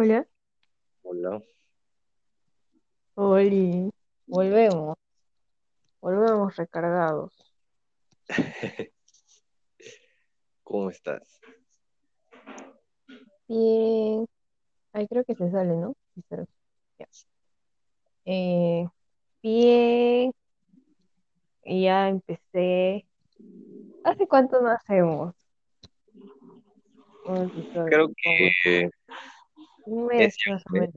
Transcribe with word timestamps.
Hola. 0.00 0.24
Hola. 1.02 1.42
Oli. 3.16 3.90
Volvemos. 4.28 4.96
Volvemos 6.00 6.54
recargados. 6.54 7.52
¿Cómo 10.62 10.90
estás? 10.90 11.40
Bien. 13.48 14.24
Ay, 14.92 15.08
creo 15.08 15.24
que 15.24 15.34
se 15.34 15.50
sale, 15.50 15.74
¿no? 15.74 15.96
Eh, 18.24 18.86
bien. 19.42 20.32
Ya 21.64 22.08
empecé. 22.08 23.04
¿Hace 24.04 24.28
cuánto 24.28 24.62
no 24.62 24.68
hacemos? 24.68 25.34
Creo 27.24 28.12
que 28.14 28.90
un 29.88 30.06
es, 30.16 30.34
mes 30.34 30.36
más 30.46 30.64
o 30.66 30.70
menos. 30.70 30.94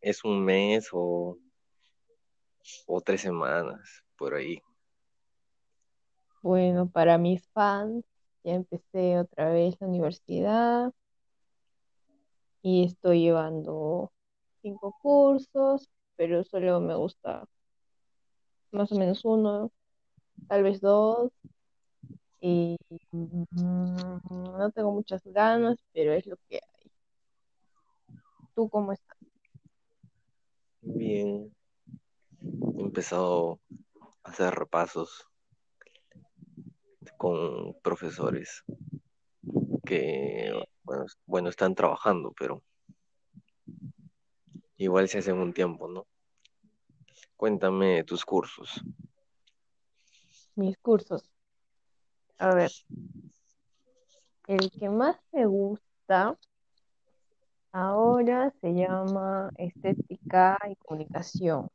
es 0.00 0.24
un 0.24 0.44
mes 0.44 0.88
o, 0.92 1.38
o 2.86 3.00
tres 3.00 3.20
semanas 3.22 4.04
por 4.16 4.34
ahí. 4.34 4.60
Bueno, 6.42 6.88
para 6.90 7.18
mis 7.18 7.46
fans, 7.50 8.04
ya 8.44 8.54
empecé 8.54 9.18
otra 9.18 9.50
vez 9.50 9.76
la 9.80 9.86
universidad 9.86 10.92
y 12.62 12.84
estoy 12.84 13.22
llevando 13.22 14.12
cinco 14.62 14.96
cursos, 15.00 15.88
pero 16.16 16.44
solo 16.44 16.80
me 16.80 16.94
gusta 16.96 17.44
más 18.72 18.90
o 18.90 18.96
menos 18.96 19.24
uno, 19.24 19.70
tal 20.48 20.62
vez 20.62 20.80
dos, 20.80 21.30
y 22.40 22.76
mm, 23.12 23.44
no 24.30 24.70
tengo 24.72 24.92
muchas 24.92 25.22
ganas, 25.24 25.76
pero 25.92 26.12
es 26.12 26.26
lo 26.26 26.36
que. 26.48 26.60
¿Tú 28.54 28.68
cómo 28.68 28.92
estás? 28.92 29.18
Bien, 30.82 31.54
he 32.76 32.80
empezado 32.80 33.60
a 34.22 34.30
hacer 34.30 34.54
repasos 34.54 35.26
con 37.16 37.74
profesores 37.82 38.64
que, 39.86 40.52
bueno, 40.82 41.06
bueno, 41.24 41.48
están 41.48 41.74
trabajando, 41.74 42.34
pero 42.38 42.62
igual 44.76 45.08
se 45.08 45.18
hacen 45.18 45.38
un 45.38 45.54
tiempo, 45.54 45.88
¿no? 45.88 46.06
Cuéntame 47.36 48.04
tus 48.04 48.24
cursos. 48.24 48.82
Mis 50.54 50.76
cursos. 50.78 51.30
A 52.38 52.54
ver, 52.54 52.70
el 54.46 54.70
que 54.70 54.88
más 54.90 55.16
me 55.32 55.46
gusta 55.46 56.38
ahora 57.72 58.52
se 58.60 58.74
llama 58.74 59.50
Estética 59.56 60.58
y 60.70 60.76
Comunicación. 60.76 61.68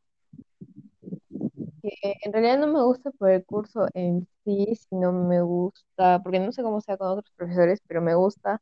Que 1.81 2.15
en 2.23 2.33
realidad 2.33 2.59
no 2.59 2.67
me 2.67 2.83
gusta 2.83 3.11
por 3.11 3.29
el 3.31 3.45
curso 3.45 3.87
en 3.93 4.27
sí, 4.43 4.75
sino 4.89 5.11
me 5.11 5.41
gusta, 5.41 6.21
porque 6.23 6.39
no 6.39 6.51
sé 6.51 6.63
cómo 6.63 6.81
sea 6.81 6.97
con 6.97 7.07
otros 7.09 7.31
profesores, 7.35 7.79
pero 7.87 8.01
me 8.01 8.15
gusta 8.15 8.61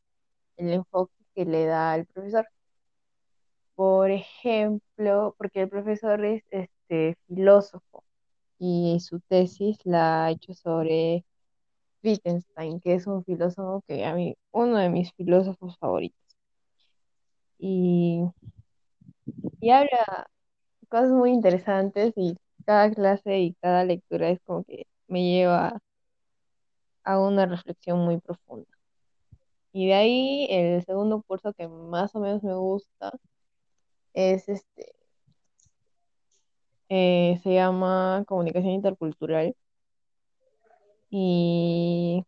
el 0.57 0.71
enfoque 0.73 1.13
que 1.35 1.45
le 1.45 1.65
da 1.65 1.95
el 1.95 2.05
profesor. 2.07 2.47
Por 3.75 4.09
ejemplo, 4.11 5.35
porque 5.37 5.61
el 5.63 5.69
profesor 5.69 6.23
es 6.25 6.43
este 6.51 7.17
filósofo 7.27 8.03
y 8.59 8.99
su 9.01 9.19
tesis 9.21 9.77
la 9.85 10.25
ha 10.25 10.31
hecho 10.31 10.53
sobre 10.53 11.25
Wittgenstein, 12.03 12.79
que 12.81 12.95
es 12.95 13.07
un 13.07 13.23
filósofo 13.25 13.83
que 13.87 14.05
a 14.05 14.13
mí, 14.15 14.35
uno 14.51 14.77
de 14.77 14.89
mis 14.89 15.13
filósofos 15.13 15.77
favoritos. 15.79 16.24
Y, 17.57 18.23
y 19.61 19.69
habla 19.69 20.27
cosas 20.89 21.11
muy 21.11 21.31
interesantes 21.31 22.13
y 22.17 22.37
cada 22.65 22.91
clase 22.91 23.39
y 23.39 23.53
cada 23.55 23.83
lectura 23.85 24.29
es 24.29 24.39
como 24.45 24.63
que 24.63 24.87
me 25.07 25.23
lleva 25.23 25.79
a 27.03 27.19
una 27.19 27.45
reflexión 27.45 27.99
muy 27.99 28.19
profunda. 28.19 28.67
Y 29.71 29.87
de 29.87 29.93
ahí 29.93 30.47
el 30.49 30.83
segundo 30.85 31.21
curso 31.23 31.53
que 31.53 31.67
más 31.67 32.15
o 32.15 32.19
menos 32.19 32.43
me 32.43 32.55
gusta 32.55 33.11
es 34.13 34.47
este, 34.49 34.95
eh, 36.89 37.39
se 37.43 37.53
llama 37.53 38.23
Comunicación 38.27 38.73
Intercultural 38.73 39.55
y 41.09 42.23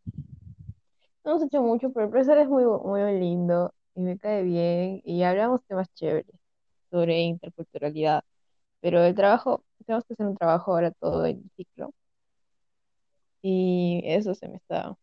no 1.24 1.32
hemos 1.32 1.44
hecho 1.44 1.62
mucho, 1.62 1.92
pero 1.92 2.06
el 2.06 2.12
profesor 2.12 2.38
es 2.38 2.48
muy, 2.50 2.66
muy 2.66 3.20
lindo 3.20 3.74
y 3.98 4.02
me 4.02 4.18
cae 4.20 4.44
bien 4.44 5.02
y 5.06 5.24
hablamos 5.24 5.62
temas 5.68 5.90
chéveres 5.96 6.28
sobre 6.92 7.22
interculturalidad, 7.22 8.24
pero 8.82 9.04
el 9.04 9.16
trabajo, 9.16 9.66
tenemos 9.86 10.06
que 10.06 10.14
hacer 10.16 10.28
un 10.28 10.38
trabajo 10.38 10.74
ahora 10.74 10.92
todo 10.92 11.26
el 11.26 11.44
ciclo 11.58 11.94
y 13.42 14.02
eso 14.06 14.34
se 14.36 14.48
me 14.48 14.58
está, 14.58 14.96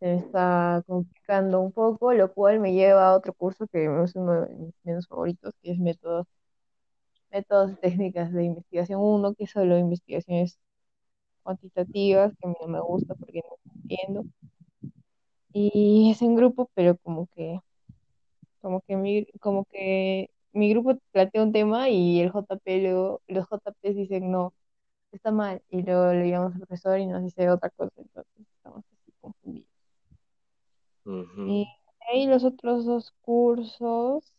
se 0.00 0.06
me 0.06 0.16
está 0.16 0.82
complicando 0.86 1.60
un 1.60 1.72
poco, 1.72 2.12
lo 2.14 2.32
cual 2.32 2.60
me 2.60 2.72
lleva 2.74 3.08
a 3.08 3.16
otro 3.16 3.32
curso 3.34 3.66
que 3.68 3.84
es 4.04 4.16
uno 4.16 4.42
de 4.46 4.54
mis 4.56 4.74
menos 4.84 5.06
favoritos, 5.08 5.54
que 5.62 5.72
es 5.72 5.78
métodos, 5.78 6.26
métodos 7.30 7.72
y 7.72 7.76
técnicas 7.76 8.32
de 8.32 8.44
investigación 8.44 9.00
uno, 9.00 9.34
que 9.34 9.44
es 9.44 9.50
solo 9.50 9.78
investigaciones 9.78 10.58
cuantitativas, 11.42 12.32
que 12.38 12.48
a 12.48 12.50
mí 12.50 12.56
no 12.62 12.68
me 12.68 12.80
gusta 12.80 13.14
porque 13.16 13.42
no 13.48 13.72
entiendo. 13.74 14.24
Y 15.54 16.10
es 16.10 16.20
en 16.22 16.34
grupo, 16.34 16.70
pero 16.74 16.96
como 16.98 17.26
que 17.34 17.60
Como 18.64 18.80
que 18.80 18.96
mi, 18.96 19.26
como 19.40 19.66
que 19.66 20.30
mi 20.54 20.70
grupo 20.70 20.96
plantea 21.12 21.42
un 21.42 21.52
tema 21.52 21.90
y 21.90 22.20
el 22.22 22.32
JP 22.32 22.80
luego, 22.80 23.20
los 23.26 23.46
JPs 23.46 23.94
dicen 23.94 24.30
no, 24.30 24.54
está 25.12 25.32
mal, 25.32 25.62
y 25.68 25.82
luego 25.82 26.14
le 26.14 26.30
llamamos 26.30 26.54
al 26.54 26.60
profesor 26.60 26.98
y 26.98 27.04
nos 27.06 27.22
dice 27.22 27.50
otra 27.50 27.68
cosa, 27.68 27.92
entonces 27.98 28.46
estamos 28.56 28.82
así 28.86 29.12
confundidos. 29.20 29.68
Y 31.46 31.68
ahí 32.10 32.26
los 32.26 32.42
otros 32.42 32.86
dos 32.86 33.12
cursos 33.20 34.32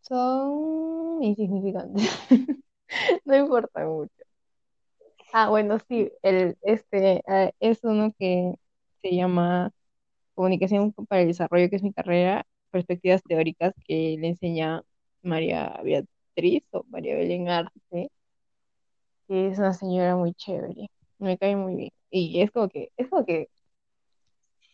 son 0.00 1.22
insignificantes, 1.22 2.10
no 3.26 3.36
importa 3.36 3.84
mucho. 3.84 4.24
Ah, 5.34 5.50
bueno, 5.50 5.78
sí, 5.86 6.10
el, 6.22 6.56
este 6.62 7.22
eh, 7.28 7.52
es 7.60 7.84
uno 7.84 8.14
que 8.18 8.54
se 9.02 9.14
llama 9.14 9.70
Comunicación 10.34 10.92
para 10.92 11.22
el 11.22 11.28
Desarrollo, 11.28 11.68
que 11.70 11.76
es 11.76 11.82
mi 11.82 11.92
carrera, 11.92 12.46
perspectivas 12.70 13.22
teóricas 13.22 13.74
que 13.86 14.16
le 14.18 14.28
enseña 14.28 14.82
María 15.22 15.80
Beatriz 15.84 16.64
o 16.72 16.84
María 16.90 17.16
Belén 17.16 17.48
Arce, 17.48 18.10
que 19.28 19.48
es 19.48 19.58
una 19.58 19.72
señora 19.74 20.16
muy 20.16 20.32
chévere, 20.34 20.88
me 21.18 21.38
cae 21.38 21.56
muy 21.56 21.74
bien. 21.76 21.90
Y 22.10 22.40
es 22.42 22.50
como 22.50 22.68
que, 22.68 22.90
es 22.96 23.08
como 23.08 23.24
que 23.24 23.48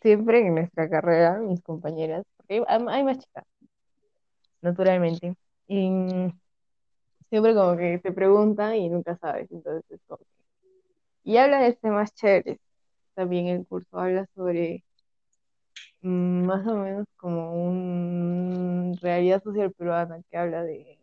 siempre 0.02 0.40
en 0.40 0.54
nuestra 0.54 0.88
carrera, 0.88 1.38
mis 1.38 1.60
compañeras, 1.62 2.24
porque 2.36 2.62
hay, 2.68 3.04
más 3.04 3.18
chicas, 3.18 3.44
naturalmente, 4.60 5.34
y 5.66 5.88
siempre 7.30 7.54
como 7.54 7.76
que 7.76 7.98
te 7.98 8.12
preguntan 8.12 8.74
y 8.76 8.88
nunca 8.88 9.16
sabes, 9.18 9.50
entonces 9.50 9.84
es 9.90 10.00
como 10.06 10.18
que- 10.18 10.24
Y 11.24 11.36
habla 11.36 11.60
de 11.60 11.74
temas 11.74 12.14
chéveres, 12.14 12.58
también 13.14 13.48
el 13.48 13.66
curso 13.66 13.98
habla 13.98 14.26
sobre 14.34 14.84
más 16.02 16.66
o 16.66 16.76
menos 16.76 17.06
como 17.16 17.52
una 17.70 18.94
realidad 19.00 19.42
social 19.42 19.72
peruana 19.72 20.22
que 20.30 20.36
habla 20.38 20.64
de 20.64 20.98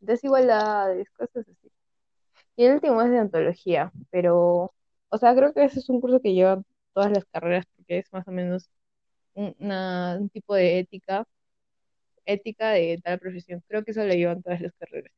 desigualdades, 0.00 1.10
cosas 1.10 1.46
así. 1.48 1.70
Y 2.56 2.64
el 2.66 2.74
último 2.76 3.02
es 3.02 3.10
de 3.10 3.18
antología, 3.18 3.92
pero, 4.10 4.74
o 5.10 5.18
sea, 5.18 5.34
creo 5.36 5.52
que 5.54 5.64
ese 5.64 5.80
es 5.80 5.88
un 5.90 6.00
curso 6.00 6.20
que 6.20 6.34
lleva 6.34 6.62
todas 6.94 7.12
las 7.12 7.24
carreras 7.26 7.66
porque 7.76 7.98
es 7.98 8.12
más 8.12 8.26
o 8.28 8.32
menos 8.32 8.70
un, 9.34 9.54
una- 9.60 10.18
un 10.20 10.28
tipo 10.30 10.54
de 10.54 10.78
ética, 10.80 11.26
ética 12.26 12.70
de 12.72 13.00
tal 13.02 13.18
profesión. 13.18 13.62
Creo 13.68 13.84
que 13.84 13.92
eso 13.92 14.04
lo 14.04 14.14
llevan 14.14 14.42
todas 14.42 14.60
las 14.60 14.72
carreras 14.78 15.12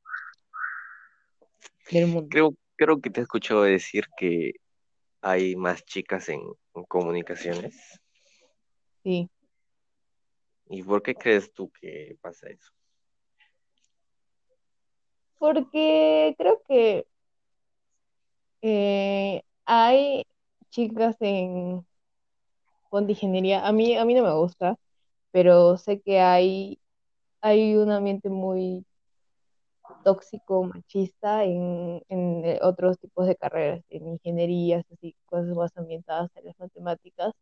del 1.90 2.06
mundo. 2.06 2.28
Creo, 2.30 2.54
creo 2.76 3.00
que 3.00 3.10
te 3.10 3.20
he 3.20 3.22
escuchado 3.22 3.62
decir 3.62 4.04
que 4.16 4.52
hay 5.22 5.56
más 5.56 5.84
chicas 5.84 6.28
en 6.30 6.40
comunicaciones. 6.88 8.00
Sí, 9.06 9.30
¿Y 10.68 10.82
por 10.82 11.00
qué 11.00 11.14
crees 11.14 11.52
tú 11.52 11.70
que 11.70 12.18
pasa 12.20 12.48
eso? 12.48 12.72
porque 15.38 16.34
creo 16.38 16.60
que 16.68 17.06
eh, 18.62 19.42
hay 19.64 20.24
chicas 20.70 21.16
en 21.20 21.86
ingeniería. 23.08 23.66
A 23.66 23.72
mí, 23.72 23.96
a 23.96 24.04
mí 24.04 24.14
no 24.14 24.22
me 24.24 24.32
gusta, 24.34 24.76
pero 25.32 25.76
sé 25.78 26.00
que 26.00 26.20
hay, 26.20 26.80
hay 27.42 27.76
un 27.76 27.90
ambiente 27.92 28.30
muy 28.30 28.86
tóxico, 30.04 30.64
machista 30.64 31.44
en, 31.44 32.02
en 32.08 32.44
eh, 32.44 32.58
otros 32.62 32.98
tipos 32.98 33.26
de 33.26 33.36
carreras, 33.36 33.82
en 33.90 34.08
ingenierías, 34.08 34.84
así, 34.92 35.14
cosas 35.26 35.54
más 35.56 35.76
ambientadas 35.76 36.30
en 36.36 36.46
las 36.46 36.58
matemáticas. 36.58 37.32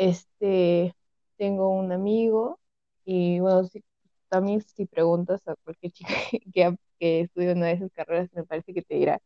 Este, 0.00 0.94
tengo 1.36 1.68
un 1.70 1.92
amigo 1.92 2.58
y 3.04 3.40
bueno, 3.40 3.64
si, 3.66 3.84
también 4.30 4.62
si 4.62 4.86
preguntas 4.86 5.46
a 5.48 5.56
cualquier 5.64 5.92
chica 5.94 6.14
que, 6.54 6.76
que 6.98 7.20
estudia 7.22 7.52
una 7.54 7.66
de 7.66 7.72
esas 7.74 7.92
carreras, 7.92 8.30
me 8.34 8.44
parece 8.44 8.72
que 8.74 8.82
te 8.82 8.94
dirá 8.96 9.20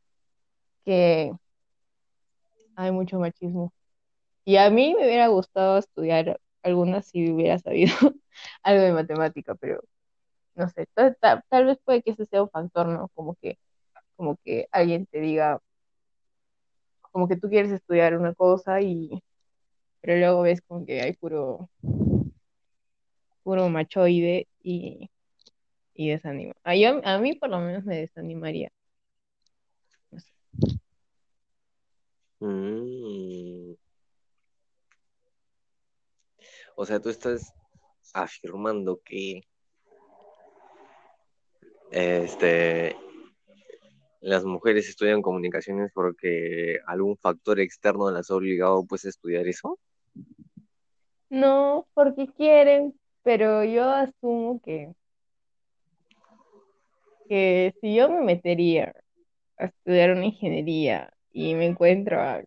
que 0.84 1.32
hay 2.76 2.90
mucho 2.92 3.18
machismo. 3.18 3.72
Y 4.44 4.56
a 4.58 4.70
mí 4.70 4.94
me 4.96 5.06
hubiera 5.06 5.28
gustado 5.28 5.78
estudiar 5.78 6.40
algunas 6.62 7.06
si 7.08 7.32
hubiera 7.32 7.58
sabido 7.60 7.92
algo 8.62 8.82
de 8.84 8.92
matemática, 8.92 9.54
pero 9.56 9.82
no 10.56 10.68
sé, 10.70 10.86
ta- 10.94 11.14
ta- 11.14 11.44
tal 11.50 11.66
vez 11.66 11.78
puede 11.84 12.02
que 12.02 12.12
ese 12.12 12.26
sea 12.26 12.42
un 12.44 12.50
factor, 12.50 12.88
¿no? 12.88 13.08
Como 13.14 13.36
que, 13.36 13.58
como 14.16 14.36
que 14.44 14.68
alguien 14.72 15.06
te 15.06 15.20
diga, 15.20 15.60
como 17.12 17.28
que 17.28 17.36
tú 17.36 17.48
quieres 17.48 17.70
estudiar 17.72 18.16
una 18.18 18.34
cosa 18.34 18.80
y, 18.80 19.22
pero 20.04 20.18
luego 20.18 20.42
ves 20.42 20.60
como 20.60 20.84
que 20.84 21.00
hay 21.00 21.14
puro, 21.14 21.70
puro 23.42 23.70
machoide 23.70 24.46
y, 24.62 25.10
y 25.94 26.10
desanima. 26.10 26.52
A, 26.62 26.76
yo- 26.76 27.00
a 27.02 27.18
mí 27.18 27.34
por 27.36 27.48
lo 27.48 27.58
menos 27.60 27.84
me 27.84 27.96
desanimaría. 28.00 28.70
Mm, 32.40 33.72
o 36.76 36.84
sea, 36.84 37.00
tú 37.00 37.08
estás 37.08 37.54
afirmando 38.12 39.00
que 39.02 39.40
este, 41.90 42.94
las 44.20 44.44
mujeres 44.44 44.86
estudian 44.90 45.22
comunicaciones 45.22 45.90
porque 45.94 46.78
algún 46.86 47.16
factor 47.16 47.58
externo 47.58 48.10
las 48.10 48.30
ha 48.30 48.34
obligado 48.34 48.84
pues 48.86 49.06
a 49.06 49.08
estudiar 49.08 49.46
eso. 49.48 49.78
No, 51.28 51.86
porque 51.94 52.26
quieren, 52.28 52.98
pero 53.22 53.62
yo 53.64 53.90
asumo 53.90 54.60
que, 54.62 54.94
que 57.28 57.74
si 57.80 57.94
yo 57.94 58.08
me 58.10 58.20
metería 58.22 58.94
a 59.58 59.66
estudiar 59.66 60.12
una 60.12 60.26
ingeniería 60.26 61.12
y 61.32 61.54
me 61.54 61.66
encuentro 61.66 62.20
a 62.22 62.42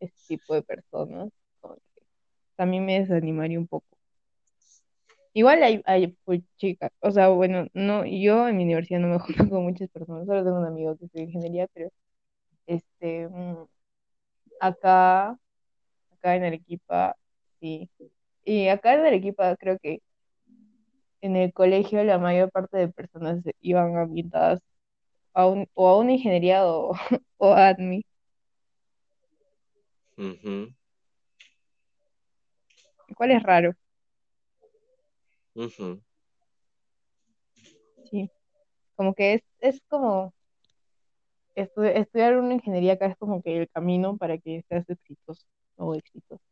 ese 0.00 0.14
tipo 0.28 0.54
de 0.54 0.62
personas, 0.62 1.30
también 2.56 2.84
me 2.84 3.00
desanimaría 3.00 3.58
un 3.58 3.66
poco. 3.66 3.86
Igual 5.34 5.62
hay, 5.62 5.82
hay 5.84 6.16
chicas, 6.56 6.90
o 7.00 7.10
sea, 7.10 7.28
bueno, 7.28 7.66
no, 7.74 8.04
yo 8.06 8.48
en 8.48 8.56
mi 8.56 8.64
universidad 8.64 9.00
no 9.00 9.08
me 9.08 9.18
junto 9.48 9.50
con 9.50 9.64
muchas 9.64 9.90
personas, 9.90 10.26
solo 10.26 10.42
tengo 10.44 10.58
un 10.58 10.66
amigo 10.66 10.96
que 10.96 11.04
estudia 11.06 11.24
ingeniería, 11.26 11.68
pero 11.74 11.90
este, 12.66 13.28
mm, 13.28 13.66
acá, 14.60 15.30
acá 16.12 16.36
en 16.36 16.44
Arequipa, 16.44 17.16
sí. 17.60 17.90
Y 18.44 18.68
acá 18.68 18.94
en 18.94 19.06
Arequipa 19.06 19.56
creo 19.56 19.78
que 19.78 20.00
en 21.20 21.36
el 21.36 21.52
colegio 21.52 22.02
la 22.04 22.18
mayor 22.18 22.50
parte 22.50 22.78
de 22.78 22.88
personas 22.88 23.42
iban 23.60 23.96
ambientadas 23.96 24.60
a 25.34 25.46
un, 25.48 25.68
o 25.74 25.88
a 25.88 25.98
una 25.98 26.12
ingeniería 26.14 26.66
o, 26.66 26.92
o 27.38 27.52
a 27.54 27.74
lo 33.08 33.16
cual 33.16 33.32
es 33.32 33.42
raro, 33.42 33.74
sí. 38.10 38.30
Como 38.96 39.14
que 39.14 39.34
es, 39.34 39.42
es 39.60 39.80
como 39.88 40.34
estu- 41.56 41.84
estudiar 41.84 42.36
una 42.38 42.54
ingeniería 42.54 42.94
acá 42.94 43.06
es 43.06 43.16
como 43.18 43.42
que 43.42 43.56
el 43.58 43.68
camino 43.70 44.16
para 44.16 44.38
que 44.38 44.64
seas 44.68 44.88
exitoso 44.90 45.46
o 45.76 45.94
exitoso. 45.94 46.42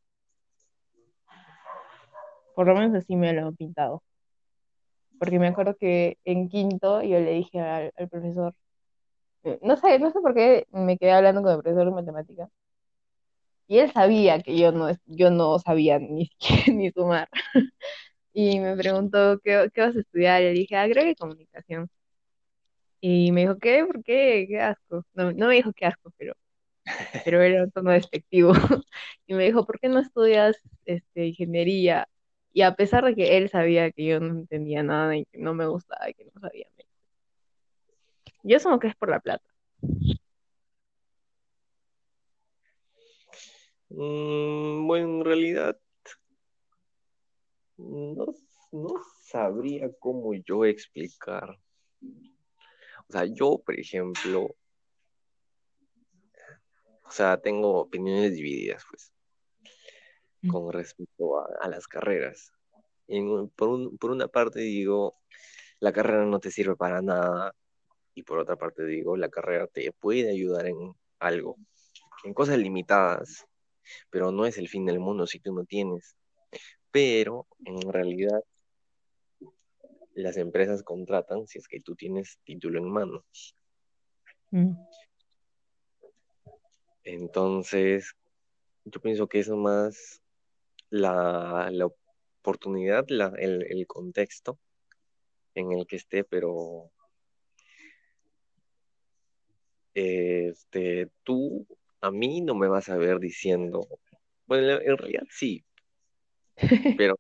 Por 2.55 2.67
lo 2.67 2.75
menos 2.75 2.95
así 2.97 3.17
me 3.17 3.33
lo 3.33 3.47
han 3.49 3.57
pintado. 3.57 4.03
Porque 5.19 5.39
me 5.39 5.49
acuerdo 5.49 5.77
que 5.77 6.19
en 6.25 6.49
quinto 6.49 7.03
yo 7.03 7.19
le 7.21 7.33
dije 7.33 7.61
al, 7.61 7.93
al 7.97 8.09
profesor, 8.09 8.55
eh, 9.45 9.59
no 9.63 9.77
sé, 9.77 9.99
no 10.01 10.11
sé 10.13 10.21
por 10.21 10.35
qué 10.35 10.67
me 10.73 10.99
quedé 10.99 11.13
hablando 11.13 11.43
con 11.43 11.53
el 11.53 11.63
profesor 11.63 11.87
de 11.87 11.93
matemática. 11.93 12.51
Y 13.67 13.79
él 13.79 13.91
sabía 13.93 14.41
que 14.43 14.57
yo 14.59 14.73
no, 14.73 14.89
yo 15.07 15.31
no 15.31 15.59
sabía 15.59 15.99
ni 15.99 16.27
siquiera 16.39 16.73
ni 16.79 16.91
sumar. 16.93 17.29
Y 18.35 18.61
me 18.61 18.77
preguntó, 18.77 19.39
¿qué, 19.43 19.71
qué 19.75 19.81
vas 19.81 19.97
a 19.97 20.01
estudiar? 20.01 20.43
Y 20.43 20.45
le 20.47 20.51
dije, 20.53 20.77
agregue 20.77 21.17
comunicación. 21.17 21.89
Y 23.01 23.33
me 23.33 23.43
dijo, 23.43 23.59
¿qué? 23.59 23.85
¿Por 23.87 24.03
qué? 24.03 24.47
Qué 24.49 24.61
asco. 24.61 25.05
No, 25.15 25.33
no 25.33 25.49
me 25.49 25.57
dijo 25.57 25.73
qué 25.75 25.87
asco, 25.87 26.11
pero, 26.17 26.35
pero 27.25 27.43
era 27.43 27.65
un 27.65 27.71
tono 27.73 27.93
despectivo. 27.93 28.53
Y 29.27 29.35
me 29.35 29.45
dijo, 29.47 29.67
¿por 29.67 29.81
qué 29.81 29.89
no 29.89 30.01
estudias 30.01 30.57
este, 30.87 31.29
ingeniería? 31.29 32.09
Y 32.55 32.63
a 32.63 32.77
pesar 32.77 33.05
de 33.05 33.17
que 33.17 33.37
él 33.37 33.51
sabía 33.51 33.91
que 33.91 34.05
yo 34.07 34.21
no 34.21 34.29
entendía 34.29 34.85
nada 34.85 35.17
y 35.17 35.25
que 35.27 35.39
no 35.39 35.55
me 35.55 35.67
gustaba 35.67 36.09
y 36.09 36.15
que 36.15 36.25
no 36.25 36.41
sabía, 36.41 36.69
yo 38.45 38.57
asumo 38.57 38.79
que 38.79 38.87
es 38.87 38.95
por 38.95 39.11
la 39.11 39.19
plata. 39.19 39.45
Mm, 43.89 44.87
bueno, 44.87 45.09
en 45.19 45.25
realidad 45.25 45.77
no, 47.77 48.27
no 48.71 49.03
sabría 49.25 49.91
cómo 49.99 50.35
yo 50.35 50.65
explicar. 50.65 51.59
O 53.09 53.13
sea, 53.13 53.25
yo, 53.25 53.59
por 53.65 53.79
ejemplo, 53.79 54.55
o 57.03 57.11
sea, 57.11 57.41
tengo 57.41 57.81
opiniones 57.81 58.35
divididas, 58.35 58.85
pues. 58.89 59.14
Con 60.49 60.73
respecto 60.73 61.39
a, 61.41 61.47
a 61.61 61.69
las 61.69 61.87
carreras. 61.87 62.53
En 63.09 63.49
por, 63.51 63.69
un- 63.69 63.99
por 63.99 64.11
una 64.11 64.29
parte 64.29 64.61
digo, 64.61 65.17
la 65.81 65.93
carrera 65.93 66.25
no 66.25 66.41
te 66.41 66.51
sirve 66.51 66.77
para 66.77 67.03
nada, 67.03 67.55
y 68.15 68.23
por 68.23 68.39
otra 68.39 68.57
parte 68.57 68.85
digo, 68.85 69.17
la 69.17 69.29
carrera 69.29 69.67
te 69.67 69.91
puede 69.93 70.31
ayudar 70.31 70.67
en 70.67 70.95
algo, 71.19 71.57
en 72.25 72.33
cosas 72.33 72.59
limitadas, 72.59 73.47
pero 74.11 74.31
no 74.33 74.47
es 74.47 74.57
el 74.59 74.69
fin 74.69 74.87
del 74.87 75.01
mundo 75.01 75.27
si 75.27 75.41
tú 75.41 75.53
no 75.53 75.65
tienes. 75.65 76.17
Pero 76.91 77.47
en 77.65 77.93
realidad 77.93 78.43
las 80.15 80.37
empresas 80.37 80.83
contratan 80.83 81.47
si 81.49 81.59
es 81.59 81.67
que 81.67 81.81
tú 81.81 81.97
tienes 81.97 82.39
título 82.45 82.79
en 82.79 82.89
mano. 82.89 83.25
Mm. 84.53 84.75
Entonces, 87.03 88.15
yo 88.85 89.01
pienso 89.01 89.27
que 89.27 89.41
es 89.41 89.49
más 89.51 90.23
la, 90.95 91.71
la 91.73 91.87
oportunidad, 92.41 93.05
la, 93.09 93.33
el, 93.39 93.65
el 93.69 93.87
contexto 93.87 94.59
en 95.55 95.73
el 95.73 95.87
que 95.87 95.97
esté, 95.97 96.23
pero 96.23 96.91
este, 99.93 101.11
tú 101.25 101.67
a 102.01 102.11
mí 102.11 102.41
no 102.41 102.55
me 102.55 102.69
vas 102.69 102.89
a 102.89 102.97
ver 102.97 103.19
diciendo, 103.19 103.87
bueno, 104.47 104.81
en 104.81 104.97
realidad 104.97 105.25
sí, 105.31 105.65
pero, 106.97 107.17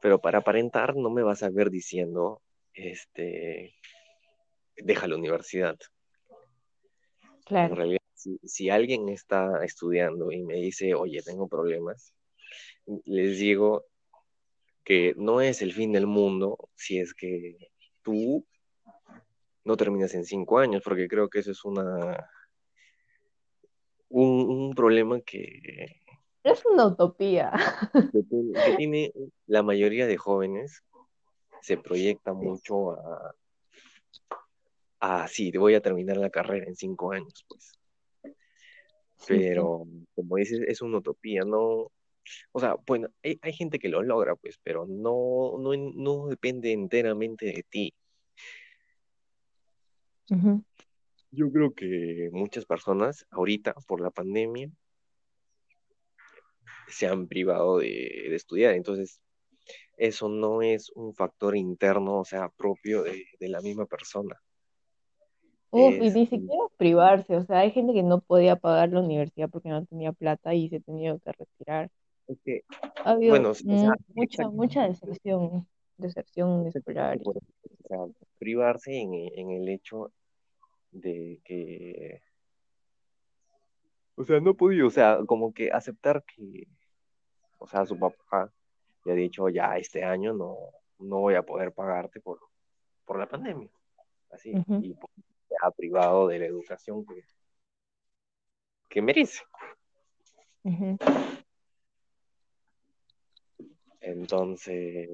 pero 0.00 0.20
para 0.20 0.38
aparentar 0.38 0.96
no 0.96 1.10
me 1.10 1.22
vas 1.22 1.42
a 1.42 1.50
ver 1.50 1.68
diciendo, 1.70 2.40
este, 2.72 3.74
deja 4.76 5.06
la 5.06 5.16
universidad. 5.16 5.76
En 7.30 7.44
Claro. 7.44 7.74
realidad, 7.74 8.00
si, 8.14 8.38
si 8.44 8.70
alguien 8.70 9.08
está 9.08 9.64
estudiando 9.64 10.32
y 10.32 10.42
me 10.42 10.54
dice, 10.56 10.94
oye, 10.94 11.22
tengo 11.22 11.48
problemas, 11.48 12.14
les 13.04 13.38
digo 13.38 13.84
que 14.84 15.14
no 15.16 15.40
es 15.40 15.60
el 15.62 15.72
fin 15.72 15.92
del 15.92 16.06
mundo 16.06 16.70
si 16.74 16.98
es 16.98 17.12
que 17.14 17.56
tú 18.02 18.44
no 19.64 19.76
terminas 19.76 20.14
en 20.14 20.24
cinco 20.24 20.58
años, 20.58 20.82
porque 20.82 21.08
creo 21.08 21.28
que 21.28 21.40
eso 21.40 21.50
es 21.50 21.62
una, 21.64 22.30
un, 24.08 24.48
un 24.48 24.74
problema 24.74 25.20
que, 25.20 26.00
Es 26.42 26.64
una 26.64 26.86
utopía. 26.86 27.52
que, 28.12 28.22
tiene- 28.22 28.54
que 28.64 28.76
tiene 28.76 29.12
la 29.46 29.62
mayoría 29.62 30.06
de 30.06 30.16
jóvenes, 30.16 30.82
se 31.60 31.76
proyecta 31.76 32.32
mucho 32.32 32.92
a, 32.92 33.34
a, 35.00 35.28
sí, 35.28 35.50
voy 35.52 35.74
a 35.74 35.82
terminar 35.82 36.16
la 36.16 36.30
carrera 36.30 36.66
en 36.66 36.76
cinco 36.76 37.12
años, 37.12 37.44
pues. 37.48 37.72
Pero, 39.26 39.84
como 40.14 40.36
dices, 40.36 40.60
es 40.66 40.80
una 40.80 40.98
utopía, 40.98 41.42
no, 41.44 41.90
o 42.52 42.60
sea, 42.60 42.76
bueno, 42.86 43.08
hay, 43.22 43.38
hay 43.42 43.52
gente 43.52 43.78
que 43.78 43.88
lo 43.88 44.02
logra, 44.02 44.36
pues, 44.36 44.58
pero 44.62 44.86
no, 44.86 45.56
no, 45.58 45.70
no 45.94 46.26
depende 46.28 46.72
enteramente 46.72 47.46
de 47.46 47.64
ti. 47.68 47.94
Yo 51.30 51.50
creo 51.50 51.72
que 51.74 52.28
muchas 52.32 52.64
personas 52.64 53.26
ahorita 53.30 53.74
por 53.86 54.00
la 54.00 54.10
pandemia 54.10 54.70
se 56.88 57.06
han 57.06 57.28
privado 57.28 57.78
de, 57.78 57.86
de 58.28 58.34
estudiar, 58.34 58.74
entonces 58.74 59.20
eso 59.96 60.28
no 60.28 60.62
es 60.62 60.90
un 60.94 61.14
factor 61.14 61.56
interno, 61.56 62.20
o 62.20 62.24
sea, 62.24 62.48
propio 62.48 63.02
de, 63.02 63.26
de 63.38 63.48
la 63.48 63.60
misma 63.60 63.86
persona. 63.86 64.40
Uf, 65.70 65.94
y 65.94 66.10
ni 66.10 66.26
siquiera 66.26 66.64
privarse, 66.78 67.36
o 67.36 67.44
sea, 67.44 67.58
hay 67.58 67.72
gente 67.72 67.92
que 67.92 68.02
no 68.02 68.20
podía 68.20 68.56
pagar 68.56 68.88
la 68.90 69.00
universidad 69.00 69.50
porque 69.50 69.68
no 69.68 69.84
tenía 69.84 70.12
plata 70.12 70.54
y 70.54 70.68
se 70.70 70.80
tenía 70.80 71.18
que 71.18 71.32
retirar. 71.32 71.90
Es 72.28 72.38
que, 72.44 72.62
Ha 73.04 73.12
habido 73.12 73.30
bueno, 73.32 73.50
o 73.50 73.54
sea, 73.54 73.66
mu- 73.74 73.96
mucha, 74.14 74.48
mucha 74.50 74.86
deserción, 74.86 75.66
deserción 75.96 76.66
escolar. 76.66 77.18
O 77.24 77.32
sea, 77.88 77.98
privarse 78.38 78.94
en, 79.00 79.14
en 79.14 79.50
el 79.50 79.68
hecho 79.68 80.12
de 80.90 81.40
que, 81.44 82.20
o 84.14 84.24
sea, 84.24 84.40
no 84.40 84.54
podía, 84.54 84.86
o 84.86 84.90
sea, 84.90 85.18
como 85.26 85.52
que 85.54 85.70
aceptar 85.70 86.22
que, 86.24 86.66
o 87.58 87.66
sea, 87.66 87.86
su 87.86 87.98
papá 87.98 88.52
le 89.04 89.12
ha 89.12 89.14
dicho, 89.14 89.48
ya 89.48 89.76
este 89.78 90.04
año 90.04 90.34
no, 90.34 90.56
no 90.98 91.20
voy 91.20 91.34
a 91.34 91.42
poder 91.42 91.72
pagarte 91.72 92.20
por, 92.20 92.40
por 93.06 93.18
la 93.18 93.26
pandemia, 93.28 93.70
así, 94.30 94.52
y 94.82 94.92
pues, 94.94 95.12
se 95.48 95.54
ha 95.62 95.70
privado 95.70 96.28
de 96.28 96.38
la 96.40 96.46
educación 96.46 97.06
que, 97.06 97.24
que 98.88 99.00
merece. 99.00 99.42
Entonces, 104.08 105.06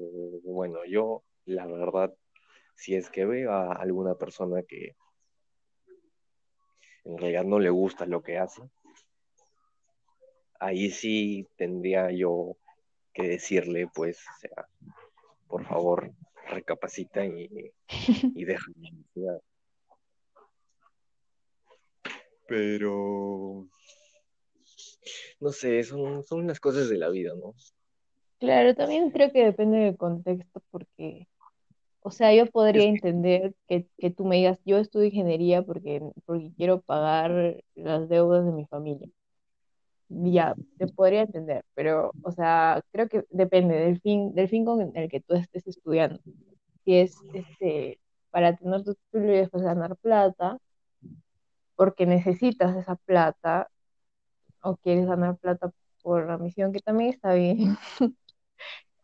bueno, 0.43 0.85
yo, 0.87 1.23
la 1.45 1.65
verdad, 1.65 2.15
si 2.75 2.95
es 2.95 3.09
que 3.09 3.25
veo 3.25 3.51
a 3.51 3.73
alguna 3.73 4.15
persona 4.15 4.63
que 4.63 4.95
en 7.03 7.17
realidad 7.17 7.43
no 7.43 7.59
le 7.59 7.69
gusta 7.69 8.05
lo 8.05 8.23
que 8.23 8.37
hace, 8.37 8.61
ahí 10.61 10.89
sí 10.91 11.45
tendría 11.57 12.09
yo 12.11 12.55
que 13.13 13.27
decirle, 13.27 13.89
pues, 13.93 14.17
o 14.19 14.39
sea, 14.39 14.67
por 15.47 15.65
favor, 15.65 16.13
recapacita 16.47 17.25
y, 17.25 17.73
y 17.89 18.45
deja 18.45 18.71
la 18.75 18.89
universidad. 18.89 19.41
Pero, 22.47 23.67
no 25.41 25.51
sé, 25.51 25.83
son, 25.83 26.23
son 26.23 26.47
las 26.47 26.61
cosas 26.61 26.87
de 26.87 26.97
la 26.97 27.09
vida, 27.09 27.33
¿no? 27.35 27.53
Claro, 28.39 28.75
también 28.75 29.11
creo 29.11 29.31
que 29.31 29.43
depende 29.45 29.77
del 29.79 29.97
contexto, 29.97 30.61
porque, 30.71 31.27
o 32.01 32.11
sea, 32.11 32.33
yo 32.33 32.47
podría 32.47 32.83
Es 32.85 32.89
entender 32.95 33.55
que, 33.67 33.87
que 33.97 34.11
tú 34.11 34.25
me 34.25 34.37
digas, 34.37 34.59
yo 34.65 34.77
estudio 34.77 35.07
ingeniería 35.07 35.63
porque, 35.63 36.01
porque 36.25 36.51
quiero 36.57 36.81
pagar 36.81 37.63
las 37.75 38.09
deudas 38.09 38.45
de 38.45 38.51
mi 38.51 38.65
familia. 38.67 39.09
Ya, 40.07 40.55
te 40.77 40.87
podría 40.87 41.21
entender, 41.23 41.65
pero, 41.73 42.11
o 42.23 42.31
sea, 42.31 42.81
creo 42.91 43.09
que 43.09 43.25
depende 43.31 43.75
del 43.75 43.99
fin, 44.01 44.33
del 44.35 44.47
fin 44.49 44.63
con 44.65 44.95
el 44.95 45.09
que 45.09 45.19
tú 45.21 45.33
estés 45.35 45.67
estudiando. 45.67 46.19
Si 46.85 46.95
es 46.97 47.15
este 47.33 47.99
para 48.31 48.55
tener 48.55 48.83
tu 48.83 48.95
título 48.95 49.33
y 49.33 49.37
después 49.37 49.63
ganar 49.63 49.95
plata, 49.97 50.57
porque 51.75 52.05
necesitas 52.05 52.75
esa 52.75 52.95
plata, 52.95 53.69
o 54.61 54.77
quieres 54.77 55.07
ganar 55.07 55.37
plata 55.37 55.71
por 56.03 56.27
la 56.27 56.37
misión, 56.37 56.73
que 56.73 56.79
también 56.81 57.11
está 57.11 57.33
bien, 57.33 57.77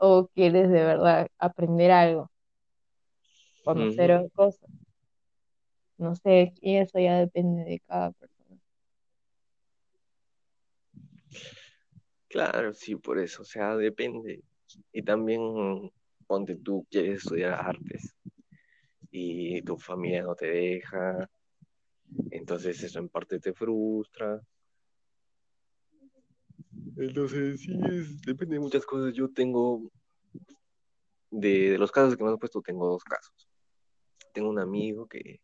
o 0.01 0.27
quieres 0.35 0.69
de 0.71 0.83
verdad 0.85 1.27
aprender 1.39 1.91
algo, 1.91 2.31
conocer 3.63 4.11
Ujú. 4.11 4.25
o- 4.25 4.29
cosas, 4.35 4.69
no 5.97 6.15
sé, 6.15 6.53
y 6.61 6.75
eso 6.77 6.99
ya 6.99 7.17
depende 7.19 7.63
de 7.63 7.79
cada 7.87 8.11
persona. 8.11 8.59
Claro, 12.29 12.73
sí, 12.73 12.95
por 12.95 13.19
eso, 13.19 13.41
o 13.43 13.45
sea, 13.45 13.75
depende. 13.75 14.41
Y 14.93 15.03
también, 15.03 15.41
ponte 16.27 16.55
tú, 16.57 16.85
quieres 16.89 17.19
estudiar 17.19 17.53
artes 17.53 18.15
y 19.11 19.61
tu 19.63 19.77
familia 19.77 20.23
no 20.23 20.35
te 20.35 20.47
deja, 20.47 21.29
entonces 22.31 22.81
eso 22.83 22.99
en 22.99 23.09
parte 23.09 23.39
te 23.39 23.53
frustra. 23.53 24.41
Entonces, 26.97 27.61
sí, 27.61 27.79
es, 27.89 28.21
depende 28.21 28.55
de 28.55 28.59
muchas 28.59 28.85
cosas. 28.85 29.13
Yo 29.13 29.29
tengo, 29.29 29.91
de, 31.29 31.77
los 31.77 31.91
casos 31.91 32.15
que 32.15 32.23
me 32.23 32.29
han 32.29 32.37
puesto, 32.37 32.61
tengo 32.61 32.87
dos 32.87 33.03
casos. 33.03 33.49
Tengo 34.33 34.49
un 34.49 34.59
amigo 34.59 35.07
que 35.07 35.41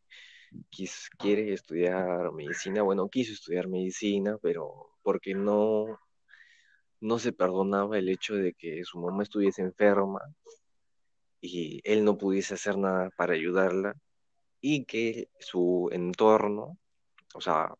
quis, 0.69 1.09
quiere 1.17 1.53
estudiar 1.53 2.31
medicina, 2.31 2.81
bueno, 2.81 3.09
quiso 3.09 3.33
estudiar 3.33 3.67
medicina, 3.67 4.37
pero 4.41 4.97
porque 5.03 5.33
no, 5.33 5.99
no 6.99 7.19
se 7.19 7.33
perdonaba 7.33 7.97
el 7.97 8.09
hecho 8.09 8.35
de 8.35 8.53
que 8.53 8.83
su 8.83 8.99
mamá 8.99 9.23
estuviese 9.23 9.61
enferma 9.61 10.21
y 11.41 11.81
él 11.83 12.03
no 12.03 12.17
pudiese 12.17 12.55
hacer 12.55 12.77
nada 12.77 13.09
para 13.17 13.33
ayudarla 13.33 13.95
y 14.61 14.85
que 14.85 15.29
su 15.39 15.89
entorno, 15.91 16.77
o 17.35 17.41
sea, 17.41 17.73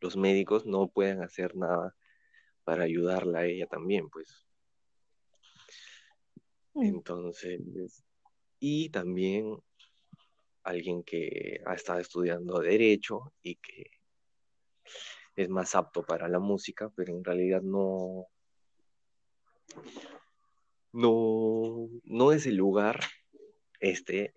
los 0.00 0.16
médicos 0.16 0.66
no 0.66 0.88
puedan 0.88 1.22
hacer 1.22 1.56
nada 1.56 1.95
para 2.66 2.82
ayudarla 2.82 3.38
a 3.38 3.46
ella 3.46 3.68
también, 3.68 4.10
pues. 4.10 4.44
Mm, 6.74 6.82
Entonces, 6.82 8.04
y 8.58 8.90
también 8.90 9.56
alguien 10.64 11.04
que 11.04 11.60
ha 11.64 11.74
estado 11.74 12.00
estudiando 12.00 12.58
derecho 12.58 13.32
y 13.40 13.54
que 13.54 13.84
es 15.36 15.48
más 15.48 15.76
apto 15.76 16.02
para 16.02 16.28
la 16.28 16.40
música, 16.40 16.90
pero 16.96 17.12
en 17.12 17.22
realidad 17.22 17.62
no, 17.62 18.26
no, 20.92 21.88
no 22.02 22.32
es 22.32 22.46
el 22.46 22.56
lugar 22.56 22.98
este. 23.78 24.34